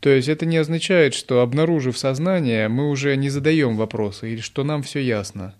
То 0.00 0.10
есть 0.10 0.28
это 0.28 0.44
не 0.44 0.58
означает, 0.58 1.14
что 1.14 1.40
обнаружив 1.40 1.96
сознание, 1.96 2.68
мы 2.68 2.90
уже 2.90 3.16
не 3.16 3.30
задаем 3.30 3.76
вопросы 3.76 4.30
или 4.30 4.40
что 4.40 4.62
нам 4.62 4.82
все 4.82 5.00
ясно. 5.00 5.54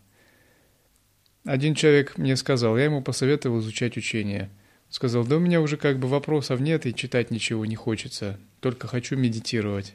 Один 1.47 1.75
человек 1.75 2.19
мне 2.19 2.37
сказал, 2.37 2.77
я 2.77 2.85
ему 2.85 3.01
посоветовал 3.01 3.61
изучать 3.61 3.97
учение. 3.97 4.51
Сказал, 4.91 5.25
да 5.25 5.37
у 5.37 5.41
меня 5.41 5.61
уже 5.63 5.79
как 5.79 5.99
бы 5.99 6.07
вопросов 6.07 6.61
нет 6.61 6.85
и 6.85 6.95
читать 6.95 7.31
ничего 7.31 7.65
не 7.65 7.77
хочется, 7.77 8.39
только 8.61 8.89
хочу 8.89 9.17
медитировать. 9.17 9.95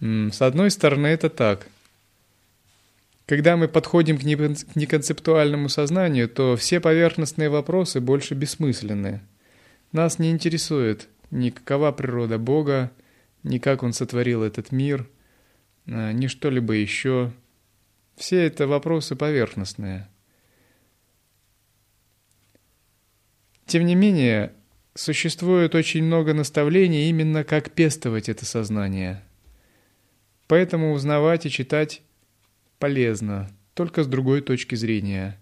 С 0.00 0.42
одной 0.42 0.72
стороны 0.72 1.06
это 1.06 1.30
так– 1.30 1.68
когда 3.26 3.56
мы 3.56 3.68
подходим 3.68 4.18
к 4.18 4.24
неконцептуальному 4.24 5.68
сознанию, 5.68 6.28
то 6.28 6.56
все 6.56 6.80
поверхностные 6.80 7.48
вопросы 7.48 8.00
больше 8.00 8.34
бессмысленны. 8.34 9.20
Нас 9.92 10.18
не 10.18 10.30
интересует 10.30 11.08
ни 11.30 11.50
какова 11.50 11.92
природа 11.92 12.38
Бога, 12.38 12.90
ни 13.42 13.58
как 13.58 13.82
Он 13.82 13.92
сотворил 13.92 14.42
этот 14.42 14.72
мир, 14.72 15.08
а, 15.86 16.12
ни 16.12 16.26
что-либо 16.26 16.74
еще. 16.74 17.32
Все 18.16 18.46
это 18.46 18.66
вопросы 18.66 19.16
поверхностные. 19.16 20.08
Тем 23.66 23.86
не 23.86 23.94
менее, 23.94 24.52
существует 24.94 25.74
очень 25.74 26.04
много 26.04 26.34
наставлений 26.34 27.08
именно 27.08 27.44
как 27.44 27.70
пестовать 27.70 28.28
это 28.28 28.44
сознание. 28.44 29.22
Поэтому 30.46 30.92
узнавать 30.92 31.46
и 31.46 31.50
читать 31.50 32.02
полезно, 32.82 33.48
только 33.74 34.02
с 34.02 34.08
другой 34.08 34.40
точки 34.40 34.74
зрения. 34.74 35.38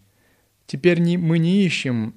Теперь 0.66 1.00
не, 1.00 1.16
мы 1.16 1.38
не 1.38 1.64
ищем 1.64 2.14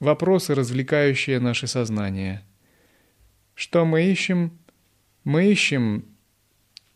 вопросы, 0.00 0.54
развлекающие 0.54 1.38
наше 1.40 1.66
сознание. 1.66 2.42
Что 3.54 3.84
мы 3.84 4.10
ищем? 4.10 4.58
Мы 5.24 5.52
ищем 5.52 6.06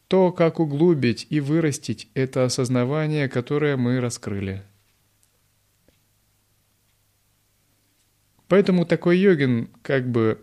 то, 0.09 0.33
как 0.33 0.59
углубить 0.59 1.27
и 1.29 1.41
вырастить 1.41 2.09
это 2.15 2.45
осознавание, 2.45 3.29
которое 3.29 3.77
мы 3.77 4.01
раскрыли. 4.01 4.63
Поэтому 8.49 8.87
такой 8.87 9.19
йогин 9.19 9.69
как 9.83 10.11
бы 10.11 10.43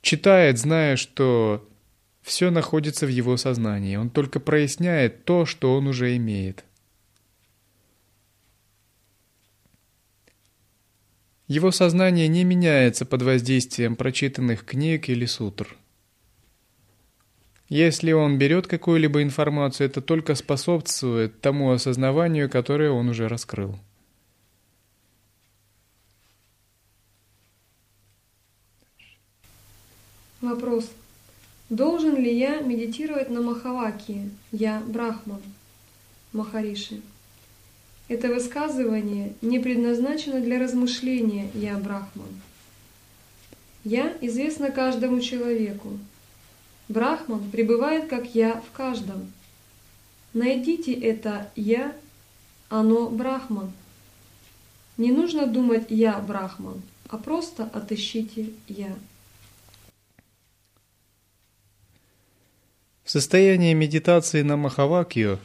читает, 0.00 0.58
зная, 0.58 0.94
что 0.94 1.68
все 2.22 2.50
находится 2.50 3.06
в 3.06 3.10
его 3.10 3.36
сознании, 3.36 3.96
он 3.96 4.08
только 4.08 4.40
проясняет 4.40 5.24
то, 5.24 5.44
что 5.44 5.74
он 5.74 5.88
уже 5.88 6.16
имеет. 6.16 6.64
Его 11.48 11.70
сознание 11.70 12.28
не 12.28 12.44
меняется 12.44 13.04
под 13.04 13.22
воздействием 13.22 13.96
прочитанных 13.96 14.64
книг 14.64 15.08
или 15.08 15.26
сутр. 15.26 15.76
Если 17.68 18.12
он 18.12 18.38
берет 18.38 18.66
какую-либо 18.66 19.22
информацию, 19.22 19.86
это 19.86 20.00
только 20.00 20.34
способствует 20.34 21.40
тому 21.40 21.72
осознаванию, 21.72 22.48
которое 22.48 22.90
он 22.90 23.08
уже 23.08 23.28
раскрыл. 23.28 23.78
Вопрос. 30.40 30.90
Должен 31.72 32.16
ли 32.16 32.38
я 32.38 32.60
медитировать 32.60 33.30
на 33.30 33.40
Махаваки? 33.40 34.28
Я 34.50 34.82
Брахман. 34.86 35.40
Махариши. 36.34 37.00
Это 38.08 38.28
высказывание 38.28 39.32
не 39.40 39.58
предназначено 39.58 40.40
для 40.40 40.58
размышления 40.58 41.50
«я 41.54 41.78
Брахман». 41.78 42.28
«Я» 43.84 44.14
известно 44.20 44.70
каждому 44.70 45.20
человеку. 45.20 45.98
Брахман 46.88 47.50
пребывает 47.50 48.06
как 48.06 48.34
«я» 48.34 48.60
в 48.60 48.76
каждом. 48.76 49.32
Найдите 50.34 50.92
это 50.92 51.50
«я», 51.56 51.96
оно 52.68 53.08
Брахман. 53.08 53.72
Не 54.98 55.10
нужно 55.10 55.46
думать 55.46 55.86
«я 55.88 56.18
Брахман», 56.18 56.82
а 57.08 57.16
просто 57.16 57.64
отыщите 57.64 58.50
«я». 58.68 58.94
В 63.12 63.20
состоянии 63.20 63.74
медитации 63.74 64.40
на 64.40 64.56
Махавакью 64.56 65.38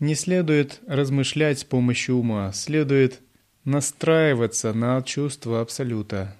не 0.00 0.16
следует 0.16 0.80
размышлять 0.88 1.60
с 1.60 1.64
помощью 1.64 2.16
ума, 2.16 2.52
следует 2.52 3.20
настраиваться 3.62 4.72
на 4.72 5.00
чувство 5.02 5.60
Абсолюта 5.60 6.36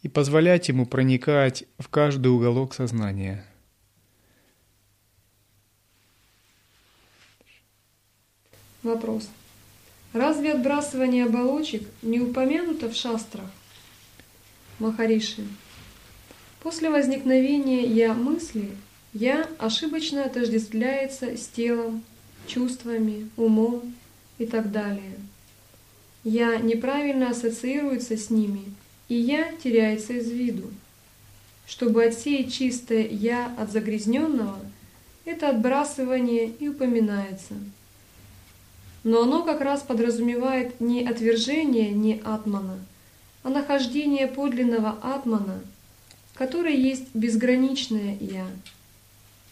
и 0.00 0.08
позволять 0.08 0.68
ему 0.68 0.86
проникать 0.86 1.64
в 1.78 1.90
каждый 1.90 2.28
уголок 2.28 2.72
сознания. 2.72 3.44
Вопрос. 8.82 9.28
Разве 10.14 10.54
отбрасывание 10.54 11.26
оболочек 11.26 11.86
не 12.00 12.20
упомянуто 12.20 12.88
в 12.88 12.94
шастрах? 12.94 13.50
Махариши. 14.78 15.44
После 16.62 16.90
возникновения 16.90 17.84
«я» 17.84 18.14
мысли 18.14 18.70
«я» 19.12 19.48
ошибочно 19.58 20.24
отождествляется 20.24 21.36
с 21.36 21.46
телом, 21.48 22.02
чувствами, 22.46 23.28
умом 23.36 23.94
и 24.38 24.46
так 24.46 24.72
далее. 24.72 25.14
«Я» 26.24 26.56
неправильно 26.56 27.30
ассоциируется 27.30 28.16
с 28.16 28.30
ними, 28.30 28.64
и 29.08 29.14
«я» 29.14 29.52
теряется 29.62 30.14
из 30.14 30.30
виду. 30.30 30.70
Чтобы 31.66 32.04
отсеять 32.04 32.52
чистое 32.52 33.06
«я» 33.06 33.54
от 33.58 33.70
загрязненного, 33.70 34.58
это 35.24 35.50
отбрасывание 35.50 36.48
и 36.48 36.68
упоминается. 36.68 37.54
Но 39.04 39.22
оно 39.22 39.44
как 39.44 39.60
раз 39.60 39.82
подразумевает 39.82 40.80
не 40.80 41.06
отвержение 41.06 41.90
не 41.90 42.20
атмана, 42.24 42.78
а 43.42 43.50
нахождение 43.50 44.26
подлинного 44.26 44.98
атмана– 45.02 45.60
которой 46.36 46.76
есть 46.76 47.14
безграничное 47.14 48.16
«Я». 48.20 48.46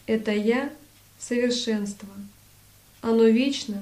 Это 0.05 0.31
«Я» 0.31 0.71
совершенство. 1.19 2.09
Оно 3.01 3.25
вечно, 3.25 3.81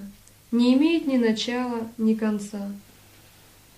не 0.51 0.73
имеет 0.73 1.05
ни 1.05 1.17
начала, 1.17 1.89
ни 1.97 2.13
конца. 2.13 2.71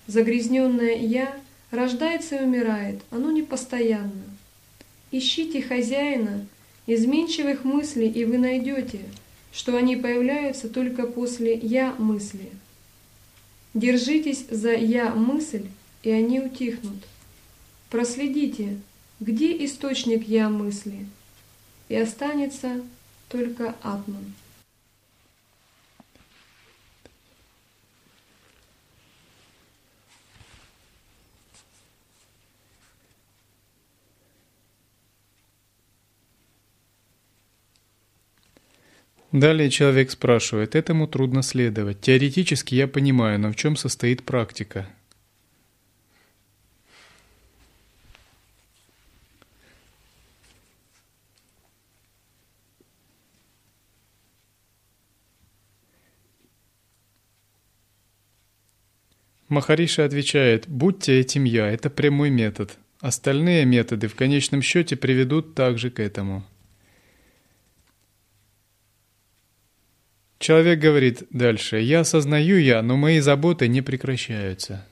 Загрязненное 0.06 0.94
«я» 0.94 1.36
рождается 1.70 2.36
и 2.36 2.44
умирает, 2.44 3.02
оно 3.10 3.32
непостоянно. 3.32 4.24
Ищите 5.10 5.60
хозяина 5.60 6.46
изменчивых 6.86 7.64
мыслей, 7.64 8.08
и 8.08 8.24
вы 8.24 8.38
найдете, 8.38 9.00
что 9.52 9.76
они 9.76 9.96
появляются 9.96 10.68
только 10.68 11.06
после 11.06 11.54
«я» 11.56 11.94
мысли. 11.98 12.50
Держитесь 13.74 14.46
за 14.48 14.74
«я» 14.74 15.12
мысль, 15.14 15.66
и 16.04 16.10
они 16.10 16.40
утихнут. 16.40 17.02
Проследите, 17.90 18.78
где 19.20 19.64
источник 19.64 20.28
«я» 20.28 20.48
мысли, 20.48 21.06
и 21.88 21.96
останется 21.96 22.82
только 23.28 23.74
атман. 23.82 24.34
Далее 39.32 39.68
человек 39.68 40.10
спрашивает, 40.10 40.74
этому 40.74 41.06
трудно 41.06 41.42
следовать. 41.42 42.00
Теоретически 42.00 42.74
я 42.74 42.88
понимаю, 42.88 43.38
но 43.38 43.52
в 43.52 43.56
чем 43.56 43.76
состоит 43.76 44.22
практика? 44.22 44.88
Махариша 59.48 60.04
отвечает, 60.04 60.68
будьте 60.68 61.20
этим 61.20 61.44
я, 61.44 61.68
это 61.68 61.88
прямой 61.88 62.30
метод. 62.30 62.76
Остальные 63.00 63.64
методы 63.64 64.08
в 64.08 64.16
конечном 64.16 64.60
счете 64.60 64.96
приведут 64.96 65.54
также 65.54 65.90
к 65.90 66.00
этому. 66.00 66.44
Человек 70.40 70.80
говорит 70.80 71.22
дальше, 71.30 71.78
я 71.78 72.00
осознаю 72.00 72.58
я, 72.58 72.82
но 72.82 72.96
мои 72.96 73.20
заботы 73.20 73.68
не 73.68 73.82
прекращаются. 73.82 74.84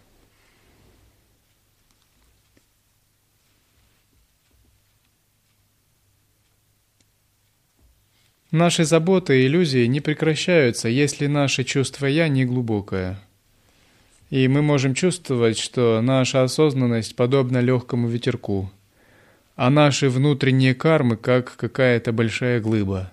Наши 8.53 8.85
заботы 8.85 9.43
и 9.43 9.47
иллюзии 9.47 9.87
не 9.87 10.01
прекращаются, 10.01 10.89
если 10.89 11.27
наше 11.27 11.65
чувство 11.65 12.07
«я» 12.07 12.29
не 12.29 12.45
глубокое– 12.45 13.21
и 14.31 14.49
мы 14.49 14.63
можем 14.63 14.95
чувствовать, 14.95 15.59
что 15.59 16.01
наша 16.03 16.43
осознанность 16.43 17.17
подобна 17.17 17.61
легкому 17.61 18.09
ветерку, 18.09 18.71
а 19.57 19.71
наши 19.71 20.09
внутренние 20.09 20.75
кармы 20.75 21.17
как 21.17 21.57
какая-то 21.57 22.13
большая 22.13 22.61
глыба. 22.61 23.13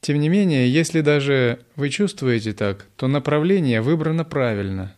Тем 0.00 0.20
не 0.20 0.28
менее, 0.28 0.70
если 0.70 1.00
даже 1.00 1.60
вы 1.74 1.88
чувствуете 1.90 2.52
так, 2.52 2.86
то 2.96 3.08
направление 3.08 3.80
выбрано 3.80 4.24
правильно. 4.24 4.94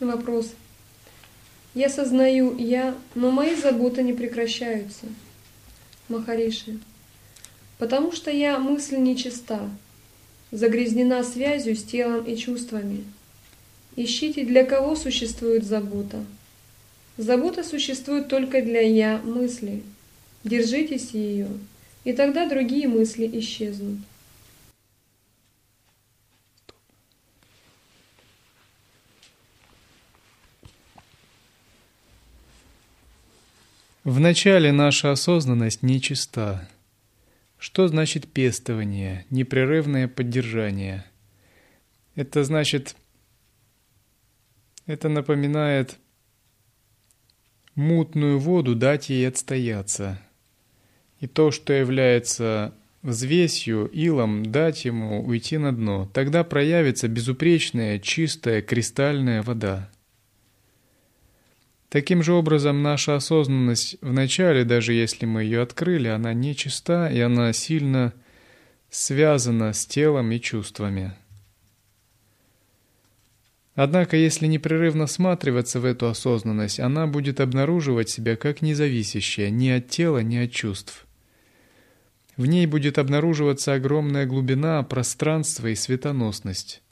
Вопрос. 0.00 0.54
Я 1.74 1.88
сознаю 1.88 2.56
я, 2.56 2.94
но 3.14 3.30
мои 3.30 3.54
заботы 3.54 4.02
не 4.02 4.12
прекращаются. 4.12 5.06
Махариши 6.08 6.78
потому 7.78 8.12
что 8.12 8.30
я 8.30 8.58
мысль 8.58 8.96
нечиста, 8.96 9.68
загрязнена 10.50 11.24
связью 11.24 11.76
с 11.76 11.82
телом 11.82 12.24
и 12.24 12.36
чувствами. 12.36 13.04
Ищите, 13.96 14.44
для 14.44 14.64
кого 14.64 14.96
существует 14.96 15.64
забота. 15.64 16.24
Забота 17.16 17.62
существует 17.62 18.28
только 18.28 18.60
для 18.60 18.80
«я» 18.80 19.18
мысли. 19.18 19.82
Держитесь 20.42 21.10
ее, 21.10 21.48
и 22.02 22.12
тогда 22.12 22.48
другие 22.48 22.88
мысли 22.88 23.30
исчезнут. 23.38 23.98
Вначале 34.02 34.70
наша 34.70 35.12
осознанность 35.12 35.82
нечиста. 35.82 36.68
Что 37.64 37.88
значит 37.88 38.30
пестование, 38.30 39.24
непрерывное 39.30 40.06
поддержание? 40.06 41.02
Это 42.14 42.44
значит, 42.44 42.94
это 44.84 45.08
напоминает 45.08 45.96
мутную 47.74 48.38
воду 48.38 48.74
дать 48.74 49.08
ей 49.08 49.26
отстояться. 49.26 50.20
И 51.20 51.26
то, 51.26 51.50
что 51.50 51.72
является 51.72 52.74
взвесью, 53.00 53.86
илом, 53.86 54.44
дать 54.44 54.84
ему 54.84 55.24
уйти 55.24 55.56
на 55.56 55.74
дно. 55.74 56.10
Тогда 56.12 56.44
проявится 56.44 57.08
безупречная, 57.08 57.98
чистая, 57.98 58.60
кристальная 58.60 59.40
вода. 59.42 59.90
Таким 61.94 62.24
же 62.24 62.32
образом, 62.32 62.82
наша 62.82 63.14
осознанность 63.14 63.98
в 64.00 64.12
начале, 64.12 64.64
даже 64.64 64.92
если 64.92 65.26
мы 65.26 65.44
ее 65.44 65.62
открыли, 65.62 66.08
она 66.08 66.32
нечиста 66.34 67.06
и 67.06 67.20
она 67.20 67.52
сильно 67.52 68.12
связана 68.90 69.72
с 69.72 69.86
телом 69.86 70.32
и 70.32 70.40
чувствами. 70.40 71.12
Однако, 73.76 74.16
если 74.16 74.48
непрерывно 74.48 75.06
всматриваться 75.06 75.78
в 75.78 75.84
эту 75.84 76.08
осознанность, 76.08 76.80
она 76.80 77.06
будет 77.06 77.38
обнаруживать 77.38 78.10
себя 78.10 78.34
как 78.34 78.60
независящая 78.60 79.50
ни 79.50 79.68
от 79.68 79.88
тела, 79.88 80.18
ни 80.18 80.38
от 80.38 80.50
чувств. 80.50 81.06
В 82.36 82.46
ней 82.46 82.66
будет 82.66 82.98
обнаруживаться 82.98 83.72
огромная 83.72 84.26
глубина, 84.26 84.82
пространство 84.82 85.68
и 85.68 85.76
светоносность. 85.76 86.82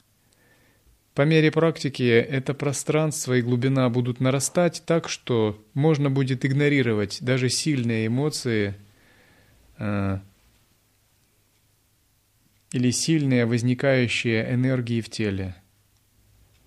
По 1.13 1.21
мере 1.23 1.51
практики 1.51 2.03
это 2.03 2.55
пространство 2.55 3.33
и 3.33 3.43
глубина 3.43 3.87
будут 3.89 4.19
нарастать 4.19 4.83
так, 4.85 5.07
что 5.07 5.63
можно 5.75 6.09
будет 6.09 6.43
игнорировать 6.43 7.19
даже 7.21 7.49
сильные 7.49 8.07
эмоции 8.07 8.73
э, 9.77 10.17
или 12.71 12.89
сильные 12.89 13.45
возникающие 13.45 14.51
энергии 14.51 15.01
в 15.01 15.09
теле. 15.09 15.55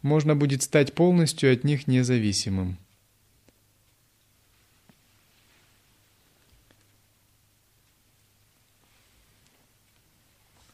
Можно 0.02 0.36
будет 0.36 0.62
стать 0.62 0.92
полностью 0.94 1.52
от 1.52 1.64
них 1.64 1.88
независимым. 1.88 2.78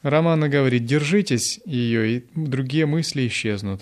Романа 0.03 0.49
говорит, 0.49 0.85
держитесь 0.85 1.61
ее, 1.65 2.17
и 2.17 2.25
другие 2.35 2.85
мысли 2.85 3.25
исчезнут. 3.27 3.81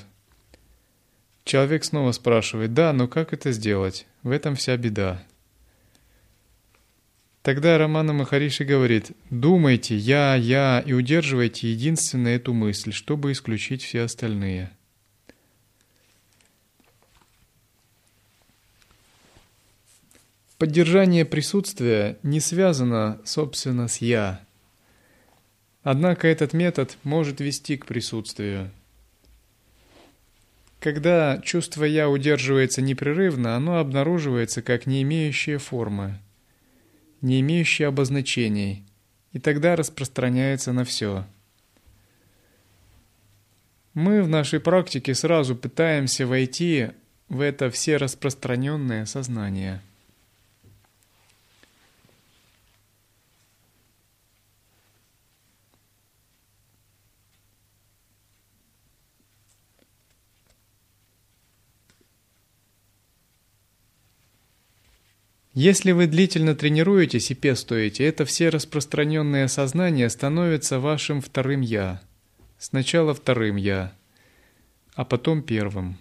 Человек 1.44 1.84
снова 1.84 2.12
спрашивает, 2.12 2.76
да, 2.76 2.94
но 2.94 3.08
как 3.08 3.34
это 3.34 3.52
сделать? 3.52 4.06
В 4.22 4.30
этом 4.30 4.56
вся 4.56 4.78
беда. 4.78 5.24
Тогда 7.42 7.80
Романа 7.80 8.14
Махариши 8.14 8.64
говорит, 8.66 9.12
думайте 9.32 9.96
«я», 9.96 10.36
«я» 10.36 10.84
и 10.86 10.94
удерживайте 10.94 11.72
единственно 11.72 12.28
эту 12.28 12.54
мысль, 12.54 12.94
чтобы 12.94 13.32
исключить 13.32 13.82
все 13.82 14.02
остальные. 14.02 14.70
Поддержание 20.60 21.26
присутствия 21.26 22.20
не 22.22 22.40
связано, 22.40 23.20
собственно, 23.26 23.88
с 23.88 23.98
«я», 23.98 24.46
Однако 25.84 26.28
этот 26.28 26.54
метод 26.54 26.98
может 27.04 27.40
вести 27.40 27.76
к 27.78 27.86
присутствию. 27.86 28.72
Когда 30.80 31.40
чувство 31.44 31.84
«я» 31.84 32.10
удерживается 32.10 32.82
непрерывно, 32.82 33.56
оно 33.56 33.78
обнаруживается 33.78 34.62
как 34.62 34.86
не 34.86 35.02
имеющее 35.04 35.58
формы, 35.58 36.20
не 37.22 37.40
имеющее 37.42 37.88
обозначений, 37.88 38.84
и 39.32 39.40
тогда 39.40 39.76
распространяется 39.76 40.74
на 40.74 40.84
все. 40.84 41.26
Мы 43.94 44.24
в 44.24 44.28
нашей 44.28 44.60
практике 44.60 45.14
сразу 45.14 45.56
пытаемся 45.56 46.26
войти 46.26 46.92
в 47.30 47.42
это 47.42 47.70
все 47.70 47.98
распространенное 47.98 49.06
сознание– 49.06 49.82
Если 65.54 65.92
вы 65.92 66.08
длительно 66.08 66.56
тренируетесь 66.56 67.30
и 67.30 67.36
пестуете, 67.36 68.06
это 68.06 68.24
все 68.24 68.48
распространенное 68.48 69.50
сознание 69.50 70.10
становится 70.10 70.80
вашим 70.80 71.20
вторым 71.20 71.60
«я». 71.60 72.02
Сначала 72.58 73.14
вторым 73.14 73.58
«я», 73.58 73.92
а 74.96 75.04
потом 75.04 75.42
первым. 75.42 75.98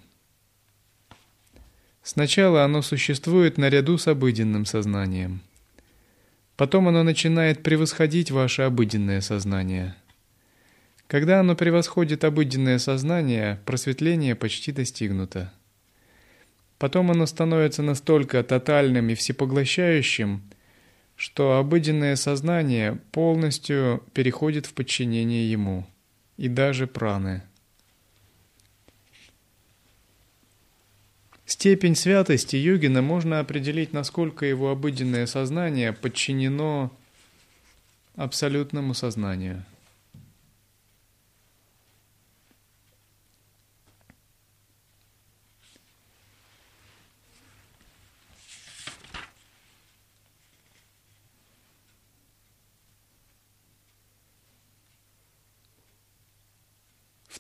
Сначала 2.05 2.65
оно 2.65 2.81
существует 2.81 3.59
наряду 3.59 3.99
с 3.99 4.07
обыденным 4.07 4.67
сознанием. 4.67 5.41
Потом 6.57 6.87
оно 6.87 7.03
начинает 7.03 7.65
превосходить 7.65 8.31
ваше 8.31 8.63
обыденное 8.63 9.21
сознание. 9.21 9.97
Когда 11.09 11.41
оно 11.41 11.57
превосходит 11.57 12.23
обыденное 12.23 12.79
сознание, 12.79 13.59
просветление 13.67 14.37
почти 14.37 14.71
достигнуто. 14.71 15.53
Потом 16.81 17.11
оно 17.11 17.27
становится 17.27 17.83
настолько 17.83 18.43
тотальным 18.43 19.11
и 19.11 19.15
всепоглощающим, 19.15 20.43
что 21.15 21.59
обыденное 21.59 22.17
сознание 22.17 22.99
полностью 23.13 24.03
переходит 24.15 24.65
в 24.65 24.73
подчинение 24.73 25.53
ему, 25.53 25.87
и 26.39 26.49
даже 26.49 26.87
праны. 26.87 27.43
Степень 31.45 31.95
святости 31.95 32.57
йогина 32.57 33.03
можно 33.03 33.41
определить, 33.41 33.93
насколько 33.93 34.47
его 34.47 34.71
обыденное 34.71 35.27
сознание 35.27 35.93
подчинено 35.93 36.91
абсолютному 38.17 38.95
сознанию– 38.95 39.67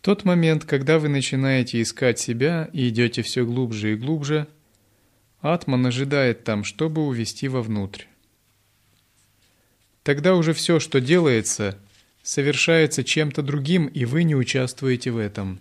Тот 0.02 0.24
момент, 0.24 0.64
когда 0.64 0.98
вы 0.98 1.08
начинаете 1.08 1.82
искать 1.82 2.18
себя 2.18 2.70
и 2.72 2.88
идете 2.88 3.22
все 3.22 3.44
глубже 3.44 3.92
и 3.92 3.96
глубже, 3.96 4.46
Атман 5.40 5.86
ожидает 5.86 6.44
там, 6.44 6.64
чтобы 6.64 7.06
увести 7.06 7.48
вовнутрь. 7.48 8.04
Тогда 10.02 10.34
уже 10.34 10.54
все, 10.54 10.80
что 10.80 11.00
делается, 11.00 11.78
совершается 12.22 13.04
чем-то 13.04 13.42
другим, 13.42 13.86
и 13.86 14.06
вы 14.06 14.24
не 14.24 14.34
участвуете 14.34 15.10
в 15.10 15.18
этом. 15.18 15.60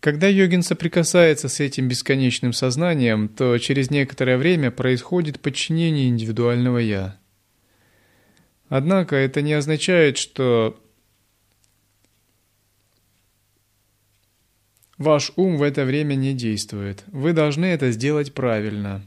Когда 0.00 0.28
йогин 0.28 0.62
соприкасается 0.62 1.48
с 1.48 1.60
этим 1.60 1.86
бесконечным 1.86 2.52
сознанием, 2.52 3.28
то 3.28 3.58
через 3.58 3.90
некоторое 3.90 4.38
время 4.38 4.70
происходит 4.70 5.40
подчинение 5.40 6.08
индивидуального 6.08 6.78
«я». 6.78 7.18
Однако 8.68 9.16
это 9.16 9.42
не 9.42 9.52
означает, 9.52 10.16
что 10.16 10.79
Ваш 15.00 15.32
ум 15.36 15.56
в 15.56 15.62
это 15.62 15.86
время 15.86 16.14
не 16.14 16.34
действует. 16.34 17.04
Вы 17.06 17.32
должны 17.32 17.64
это 17.64 17.90
сделать 17.90 18.34
правильно. 18.34 19.02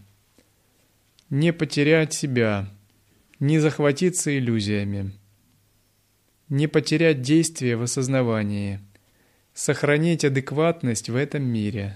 Не 1.30 1.54
потерять 1.54 2.16
себя, 2.16 2.68
не 3.40 3.60
захватиться 3.60 4.36
иллюзиями, 4.36 5.12
не 6.50 6.66
потерять 6.66 7.22
действие 7.22 7.78
в 7.78 7.84
осознавании, 7.84 8.80
сохранить 9.54 10.26
адекватность 10.26 11.10
в 11.10 11.16
этом 11.16 11.44
мире. 11.44 11.96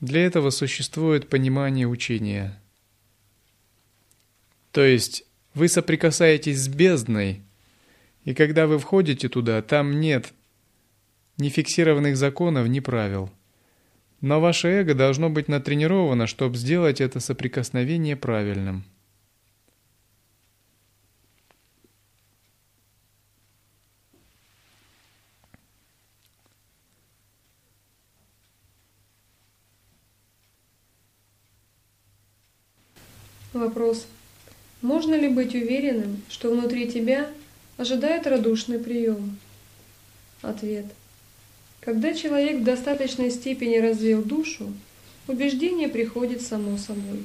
Для 0.00 0.26
этого 0.26 0.50
существует 0.50 1.28
понимание 1.28 1.86
учения. 1.86 2.60
То 4.72 4.82
есть 4.82 5.29
вы 5.54 5.68
соприкасаетесь 5.68 6.60
с 6.60 6.68
бездной, 6.68 7.42
и 8.24 8.34
когда 8.34 8.66
вы 8.66 8.78
входите 8.78 9.28
туда, 9.28 9.62
там 9.62 10.00
нет 10.00 10.32
ни 11.38 11.48
фиксированных 11.48 12.16
законов, 12.16 12.68
ни 12.68 12.80
правил. 12.80 13.30
Но 14.20 14.40
ваше 14.40 14.68
эго 14.68 14.94
должно 14.94 15.30
быть 15.30 15.48
натренировано, 15.48 16.26
чтобы 16.26 16.56
сделать 16.56 17.00
это 17.00 17.20
соприкосновение 17.20 18.16
правильным. 18.16 18.84
Вопрос. 33.52 34.06
Можно 34.82 35.14
ли 35.14 35.28
быть 35.28 35.54
уверенным, 35.54 36.22
что 36.28 36.50
внутри 36.50 36.90
тебя 36.90 37.30
ожидает 37.76 38.26
радушный 38.26 38.78
прием? 38.78 39.38
Ответ. 40.42 40.86
Когда 41.80 42.14
человек 42.14 42.60
в 42.60 42.64
достаточной 42.64 43.30
степени 43.30 43.76
развил 43.76 44.22
душу, 44.22 44.72
убеждение 45.26 45.88
приходит 45.88 46.40
само 46.42 46.78
собой. 46.78 47.24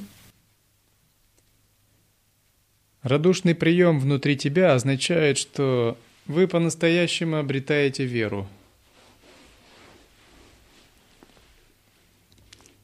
Радушный 3.02 3.54
прием 3.54 4.00
внутри 4.00 4.36
тебя 4.36 4.74
означает, 4.74 5.38
что 5.38 5.96
вы 6.26 6.48
по-настоящему 6.48 7.36
обретаете 7.36 8.04
веру. 8.04 8.48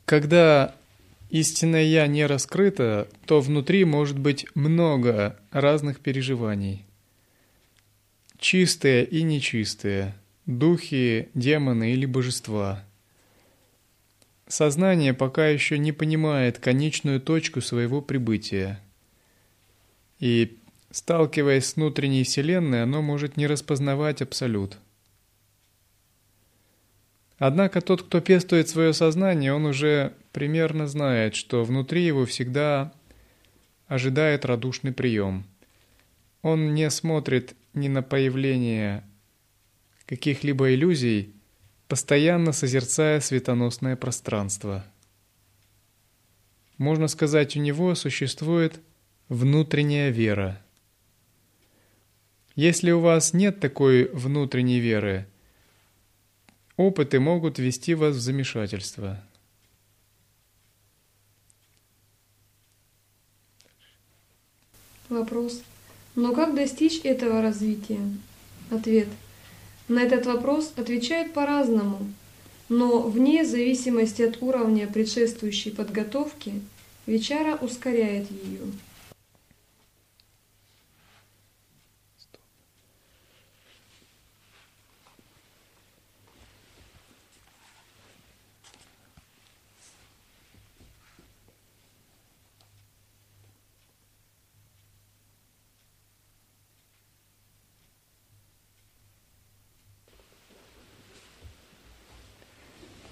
Когда 0.04 0.74
истинное 1.32 1.84
«я» 1.84 2.06
не 2.06 2.26
раскрыто, 2.26 3.08
то 3.24 3.40
внутри 3.40 3.84
может 3.84 4.18
быть 4.18 4.46
много 4.54 5.40
разных 5.50 5.98
переживаний. 6.00 6.84
Чистые 8.38 9.06
и 9.06 9.22
нечистые, 9.22 10.14
духи, 10.44 11.30
демоны 11.32 11.92
или 11.92 12.04
божества. 12.04 12.84
Сознание 14.46 15.14
пока 15.14 15.48
еще 15.48 15.78
не 15.78 15.92
понимает 15.92 16.58
конечную 16.58 17.18
точку 17.18 17.62
своего 17.62 18.02
прибытия. 18.02 18.78
И, 20.20 20.58
сталкиваясь 20.90 21.64
с 21.64 21.76
внутренней 21.76 22.24
Вселенной, 22.24 22.82
оно 22.82 23.00
может 23.00 23.38
не 23.38 23.46
распознавать 23.46 24.20
Абсолют– 24.20 24.76
Однако 27.44 27.80
тот, 27.80 28.04
кто 28.04 28.20
пестует 28.20 28.68
свое 28.68 28.92
сознание, 28.92 29.52
он 29.52 29.66
уже 29.66 30.14
примерно 30.30 30.86
знает, 30.86 31.34
что 31.34 31.64
внутри 31.64 32.04
его 32.04 32.24
всегда 32.24 32.92
ожидает 33.88 34.44
радушный 34.44 34.92
прием. 34.92 35.44
Он 36.42 36.72
не 36.72 36.88
смотрит 36.88 37.56
ни 37.74 37.88
на 37.88 38.00
появление 38.00 39.02
каких-либо 40.06 40.72
иллюзий, 40.72 41.34
постоянно 41.88 42.52
созерцая 42.52 43.18
светоносное 43.18 43.96
пространство. 43.96 44.84
Можно 46.78 47.08
сказать, 47.08 47.56
у 47.56 47.58
него 47.58 47.96
существует 47.96 48.78
внутренняя 49.28 50.10
вера. 50.10 50.62
Если 52.54 52.92
у 52.92 53.00
вас 53.00 53.32
нет 53.32 53.58
такой 53.58 54.08
внутренней 54.12 54.78
веры– 54.78 55.26
Опыты 56.76 57.20
могут 57.20 57.58
ввести 57.58 57.94
вас 57.94 58.16
в 58.16 58.20
замешательство. 58.20 59.22
Вопрос. 65.08 65.62
Но 66.14 66.34
как 66.34 66.54
достичь 66.54 67.00
этого 67.04 67.42
развития? 67.42 68.00
Ответ. 68.70 69.08
На 69.88 70.02
этот 70.02 70.24
вопрос 70.24 70.72
отвечают 70.76 71.34
по-разному, 71.34 72.10
но 72.70 73.00
вне 73.00 73.44
зависимости 73.44 74.22
от 74.22 74.42
уровня 74.42 74.86
предшествующей 74.86 75.70
подготовки, 75.70 76.62
Вичара 77.04 77.56
ускоряет 77.56 78.30
ее. 78.30 78.60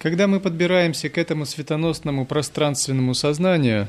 Когда 0.01 0.25
мы 0.25 0.39
подбираемся 0.39 1.09
к 1.09 1.19
этому 1.19 1.45
светоносному 1.45 2.25
пространственному 2.25 3.13
сознанию, 3.13 3.87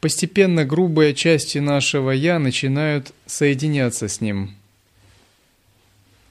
постепенно 0.00 0.64
грубые 0.64 1.14
части 1.14 1.58
нашего 1.58 2.10
«я» 2.10 2.38
начинают 2.38 3.12
соединяться 3.26 4.08
с 4.08 4.22
ним. 4.22 4.56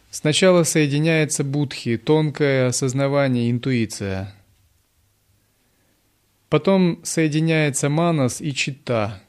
Сначала 0.10 0.64
соединяется 0.64 1.44
будхи, 1.44 1.96
тонкое 1.96 2.70
осознавание, 2.70 3.52
интуиция. 3.52 4.34
Потом 6.50 7.00
соединяется 7.04 7.90
манас 7.90 8.42
и 8.42 8.52
чита, 8.56 9.22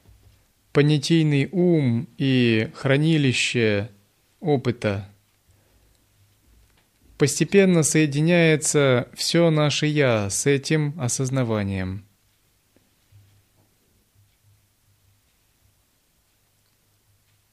понятийный 0.73 1.49
ум 1.51 2.07
и 2.17 2.71
хранилище 2.73 3.91
опыта. 4.39 5.07
Постепенно 7.19 7.83
соединяется 7.83 9.07
все 9.13 9.51
наше 9.51 9.85
«я» 9.85 10.31
с 10.31 10.47
этим 10.47 10.95
осознаванием– 10.99 12.03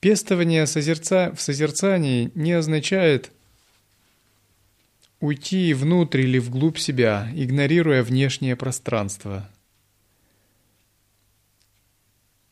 Пестование 0.07 0.69
созерца... 0.69 1.33
в 1.35 1.41
созерцании 1.41 2.31
не 2.37 2.53
означает 2.53 3.33
уйти 5.19 5.75
внутрь 5.75 6.21
или 6.21 6.39
вглубь 6.39 6.79
себя, 6.79 7.29
игнорируя 7.35 8.05
внешнее 8.05 8.55
пространство. 8.55 9.51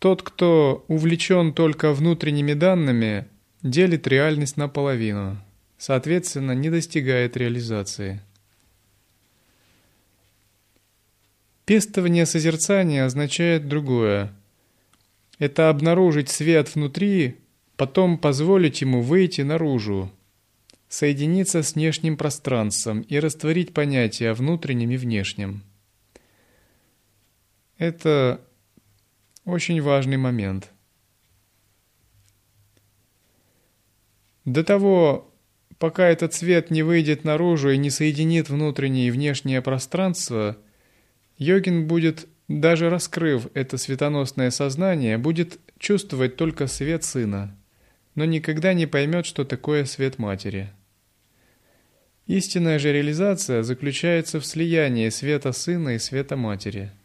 Тот, 0.01 0.23
кто 0.23 0.85
увлечен 0.89 1.53
только 1.53 1.93
внутренними 1.93 2.55
данными, 2.55 3.29
делит 3.63 4.09
реальность 4.09 4.57
наполовину, 4.57 5.39
соответственно, 5.79 6.53
не 6.53 6.71
достигает 6.71 7.37
реализации. 7.37 8.21
Пестование 11.65 12.27
созерцания 12.27 13.05
означает 13.05 13.69
другое. 13.69 14.33
Это 15.39 15.71
обнаружить 15.71 16.29
свет 16.29 16.75
внутри 16.75 17.39
потом 17.77 18.19
позволить 18.19 18.81
ему 18.81 19.03
выйти 19.03 19.41
наружу, 19.41 20.11
соединиться 20.89 21.63
с 21.63 21.75
внешним 21.75 22.17
пространством 22.17 23.01
и 23.03 23.19
растворить 23.19 23.75
понятия 23.75 24.31
о 24.31 24.35
внутреннем 24.35 24.91
и 24.91 24.97
внешнем. 24.97 25.63
Это 27.79 28.41
очень 29.45 29.83
важный 29.83 30.17
момент. 30.17 30.71
До 34.45 34.63
того, 34.63 35.34
пока 35.85 36.09
этот 36.09 36.33
свет 36.33 36.71
не 36.71 36.83
выйдет 36.83 37.25
наружу 37.25 37.69
и 37.69 37.77
не 37.77 37.91
соединит 37.91 38.49
внутреннее 38.49 39.09
и 39.09 39.11
внешнее 39.11 39.61
пространство, 39.61 40.57
йогин 41.37 41.87
будет, 41.87 42.27
даже 42.49 42.89
раскрыв 42.89 43.49
это 43.53 43.77
светоносное 43.77 44.51
сознание, 44.51 45.19
будет 45.19 45.59
чувствовать 45.79 46.37
только 46.37 46.69
свет 46.69 47.05
сына– 47.05 47.55
но 48.15 48.25
никогда 48.25 48.73
не 48.73 48.87
поймет, 48.87 49.27
что 49.27 49.45
такое 49.45 49.85
свет 49.85 50.19
матери. 50.19 50.71
Истинная 52.27 52.79
же 52.79 52.91
реализация 52.91 53.63
заключается 53.63 54.41
в 54.41 54.47
слиянии 54.47 55.11
света 55.11 55.53
сына 55.53 55.97
и 55.97 55.99
света 55.99 56.37
матери– 56.37 56.93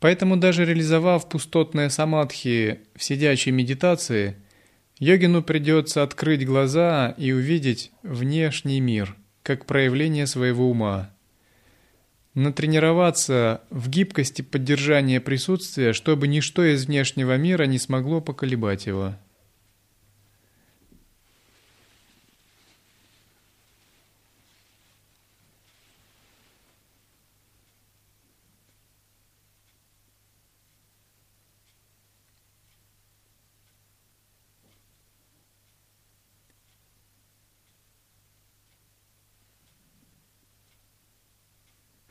Поэтому 0.00 0.36
даже 0.36 0.64
реализовав 0.64 1.28
пустотное 1.28 1.88
самадхи 1.88 2.80
в 2.94 3.02
сидячей 3.02 3.52
медитации– 3.52 4.36
Йогину 4.98 5.42
придется 5.42 6.02
открыть 6.02 6.44
глаза 6.44 7.14
и 7.16 7.30
увидеть 7.30 7.92
внешний 8.02 8.80
мир, 8.80 9.16
как 9.44 9.64
проявление 9.64 10.26
своего 10.26 10.68
ума. 10.68 11.10
Натренироваться 12.34 13.62
в 13.70 13.88
гибкости 13.88 14.42
поддержания 14.42 15.20
присутствия, 15.20 15.92
чтобы 15.92 16.26
ничто 16.26 16.64
из 16.64 16.86
внешнего 16.86 17.36
мира 17.36 17.64
не 17.64 17.78
смогло 17.78 18.20
поколебать 18.20 18.86
его. 18.86 19.14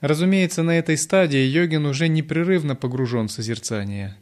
Разумеется, 0.08 0.64
на 0.64 0.80
этой 0.80 0.98
стадии 0.98 1.46
йогин 1.46 1.86
уже 1.86 2.08
непрерывно 2.08 2.78
погружен 2.78 3.28
в 3.28 3.32
созерцание. 3.34 4.16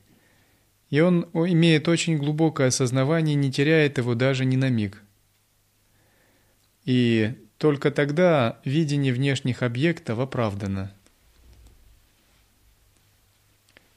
И 0.89 0.99
он 0.99 1.25
имеет 1.31 1.87
очень 1.87 2.17
глубокое 2.17 2.69
осознавание, 2.69 3.35
не 3.35 3.51
теряет 3.51 3.99
его 3.99 4.15
даже 4.15 4.45
ни 4.45 4.55
на 4.55 4.71
миг. 4.71 5.03
И 6.85 7.35
только 7.59 7.91
тогда 7.91 8.57
видение 8.65 9.13
внешних 9.13 9.61
объектов 9.61 10.17
оправдано. 10.17 10.91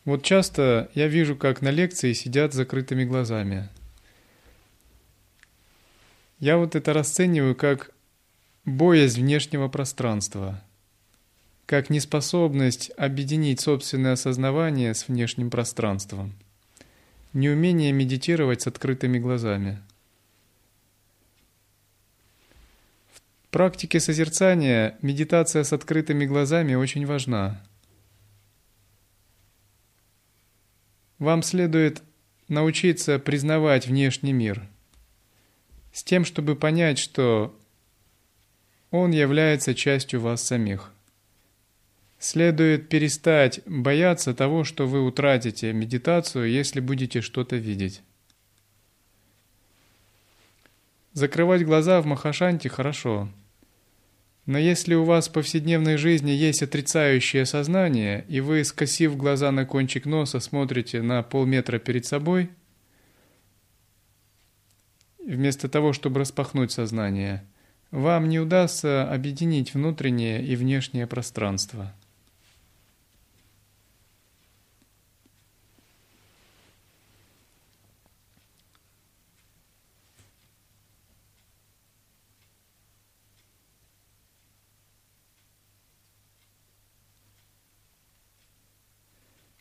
Вот 0.04 0.22
часто 0.22 0.90
я 0.92 1.08
вижу, 1.08 1.36
как 1.36 1.62
на 1.62 1.70
лекции 1.70 2.12
сидят 2.12 2.52
с 2.52 2.56
закрытыми 2.56 3.04
глазами. 3.04 3.66
Я 6.38 6.58
вот 6.58 6.76
это 6.76 6.92
расцениваю 6.92 7.54
как 7.56 7.92
боязнь 8.66 9.22
внешнего 9.22 9.68
пространства– 9.68 10.62
как 11.68 11.90
неспособность 11.90 12.90
объединить 12.96 13.60
собственное 13.60 14.14
осознавание 14.14 14.94
с 14.94 15.06
внешним 15.06 15.50
пространством, 15.50 16.32
неумение 17.34 17.92
медитировать 17.92 18.62
с 18.62 18.66
открытыми 18.66 19.18
глазами. 19.18 19.78
В 23.12 23.20
практике 23.50 24.00
созерцания 24.00 24.96
медитация 25.02 25.62
с 25.62 25.74
открытыми 25.74 26.24
глазами 26.24 26.74
очень 26.74 27.04
важна. 27.04 27.62
Вам 31.18 31.42
следует 31.42 32.02
научиться 32.48 33.18
признавать 33.18 33.86
внешний 33.86 34.32
мир 34.32 34.66
с 35.92 36.02
тем, 36.02 36.24
чтобы 36.24 36.56
понять, 36.56 36.98
что 36.98 37.54
он 38.90 39.10
является 39.10 39.74
частью 39.74 40.22
вас 40.22 40.42
самих. 40.42 40.94
Следует 42.18 42.88
перестать 42.88 43.60
бояться 43.64 44.34
того, 44.34 44.64
что 44.64 44.88
вы 44.88 45.04
утратите 45.04 45.72
медитацию, 45.72 46.50
если 46.50 46.80
будете 46.80 47.20
что-то 47.20 47.56
видеть. 47.56 48.02
Закрывать 51.12 51.64
глаза 51.64 52.00
в 52.00 52.06
Махашанте 52.06 52.68
хорошо. 52.68 53.28
Но 54.46 54.58
если 54.58 54.94
у 54.94 55.04
вас 55.04 55.28
в 55.28 55.32
повседневной 55.32 55.96
жизни 55.96 56.30
есть 56.30 56.62
отрицающее 56.62 57.44
сознание, 57.44 58.24
и 58.28 58.40
вы, 58.40 58.64
скосив 58.64 59.16
глаза 59.16 59.52
на 59.52 59.66
кончик 59.66 60.06
носа, 60.06 60.40
смотрите 60.40 61.02
на 61.02 61.22
полметра 61.22 61.78
перед 61.78 62.06
собой, 62.06 62.50
вместо 65.18 65.68
того, 65.68 65.92
чтобы 65.92 66.20
распахнуть 66.20 66.72
сознание, 66.72 67.44
вам 67.90 68.28
не 68.28 68.40
удастся 68.40 69.12
объединить 69.12 69.74
внутреннее 69.74 70.44
и 70.44 70.56
внешнее 70.56 71.06
пространство. 71.06 71.94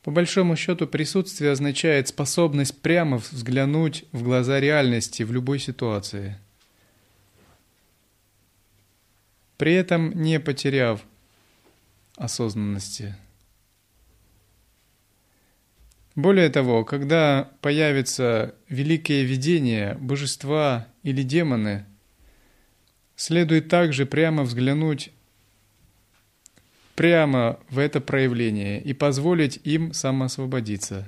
По 0.07 0.11
большому 0.11 0.55
счету, 0.55 0.87
присутствие 0.87 1.51
означает 1.51 2.07
способность 2.07 2.81
прямо 2.81 3.17
взглянуть 3.17 4.05
в 4.13 4.23
глаза 4.23 4.57
реальности 4.61 5.23
в 5.23 5.33
любой 5.33 5.59
ситуации. 5.59 6.37
При 9.57 9.73
этом 9.73 10.11
не 10.11 10.39
потеряв 10.39 11.03
осознанности. 12.15 13.17
Более 16.15 16.47
того, 16.51 16.85
когда 16.85 17.51
появится 17.59 18.55
великое 18.69 19.23
видение, 19.23 19.95
божества 19.95 20.87
или 21.03 21.21
демоны, 21.21 21.83
следует 23.17 23.67
также 23.67 24.05
прямо 24.05 24.43
взглянуть 24.43 25.11
прямо 26.97 27.59
в 27.69 27.77
это 27.77 28.01
проявление 28.01 28.81
и 28.81 28.91
позволить 28.91 29.59
им 29.63 29.93
самоосвободиться. 29.93 31.07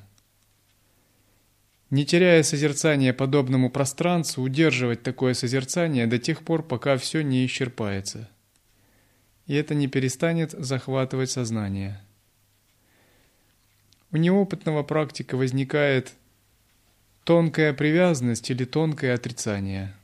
Не 1.89 2.05
теряя 2.05 2.43
созерцания 2.43 3.11
подобному 3.11 3.71
пространству, 3.71 4.43
удерживать 4.43 5.01
такое 5.01 5.33
созерцание 5.33 6.05
до 6.05 6.19
тех 6.19 6.43
пор, 6.43 6.61
пока 6.61 6.95
все 6.97 7.23
не 7.23 7.43
исчерпается. 7.43 8.29
И 9.47 9.55
это 9.55 9.73
не 9.73 9.87
перестанет 9.87 10.51
захватывать 10.51 11.31
сознание. 11.31 11.99
У 14.11 14.17
неопытного 14.17 14.83
практика 14.83 15.37
возникает 15.37 16.13
тонкая 17.23 17.73
привязанность 17.73 18.51
или 18.51 18.63
тонкое 18.63 19.15
отрицание– 19.15 19.95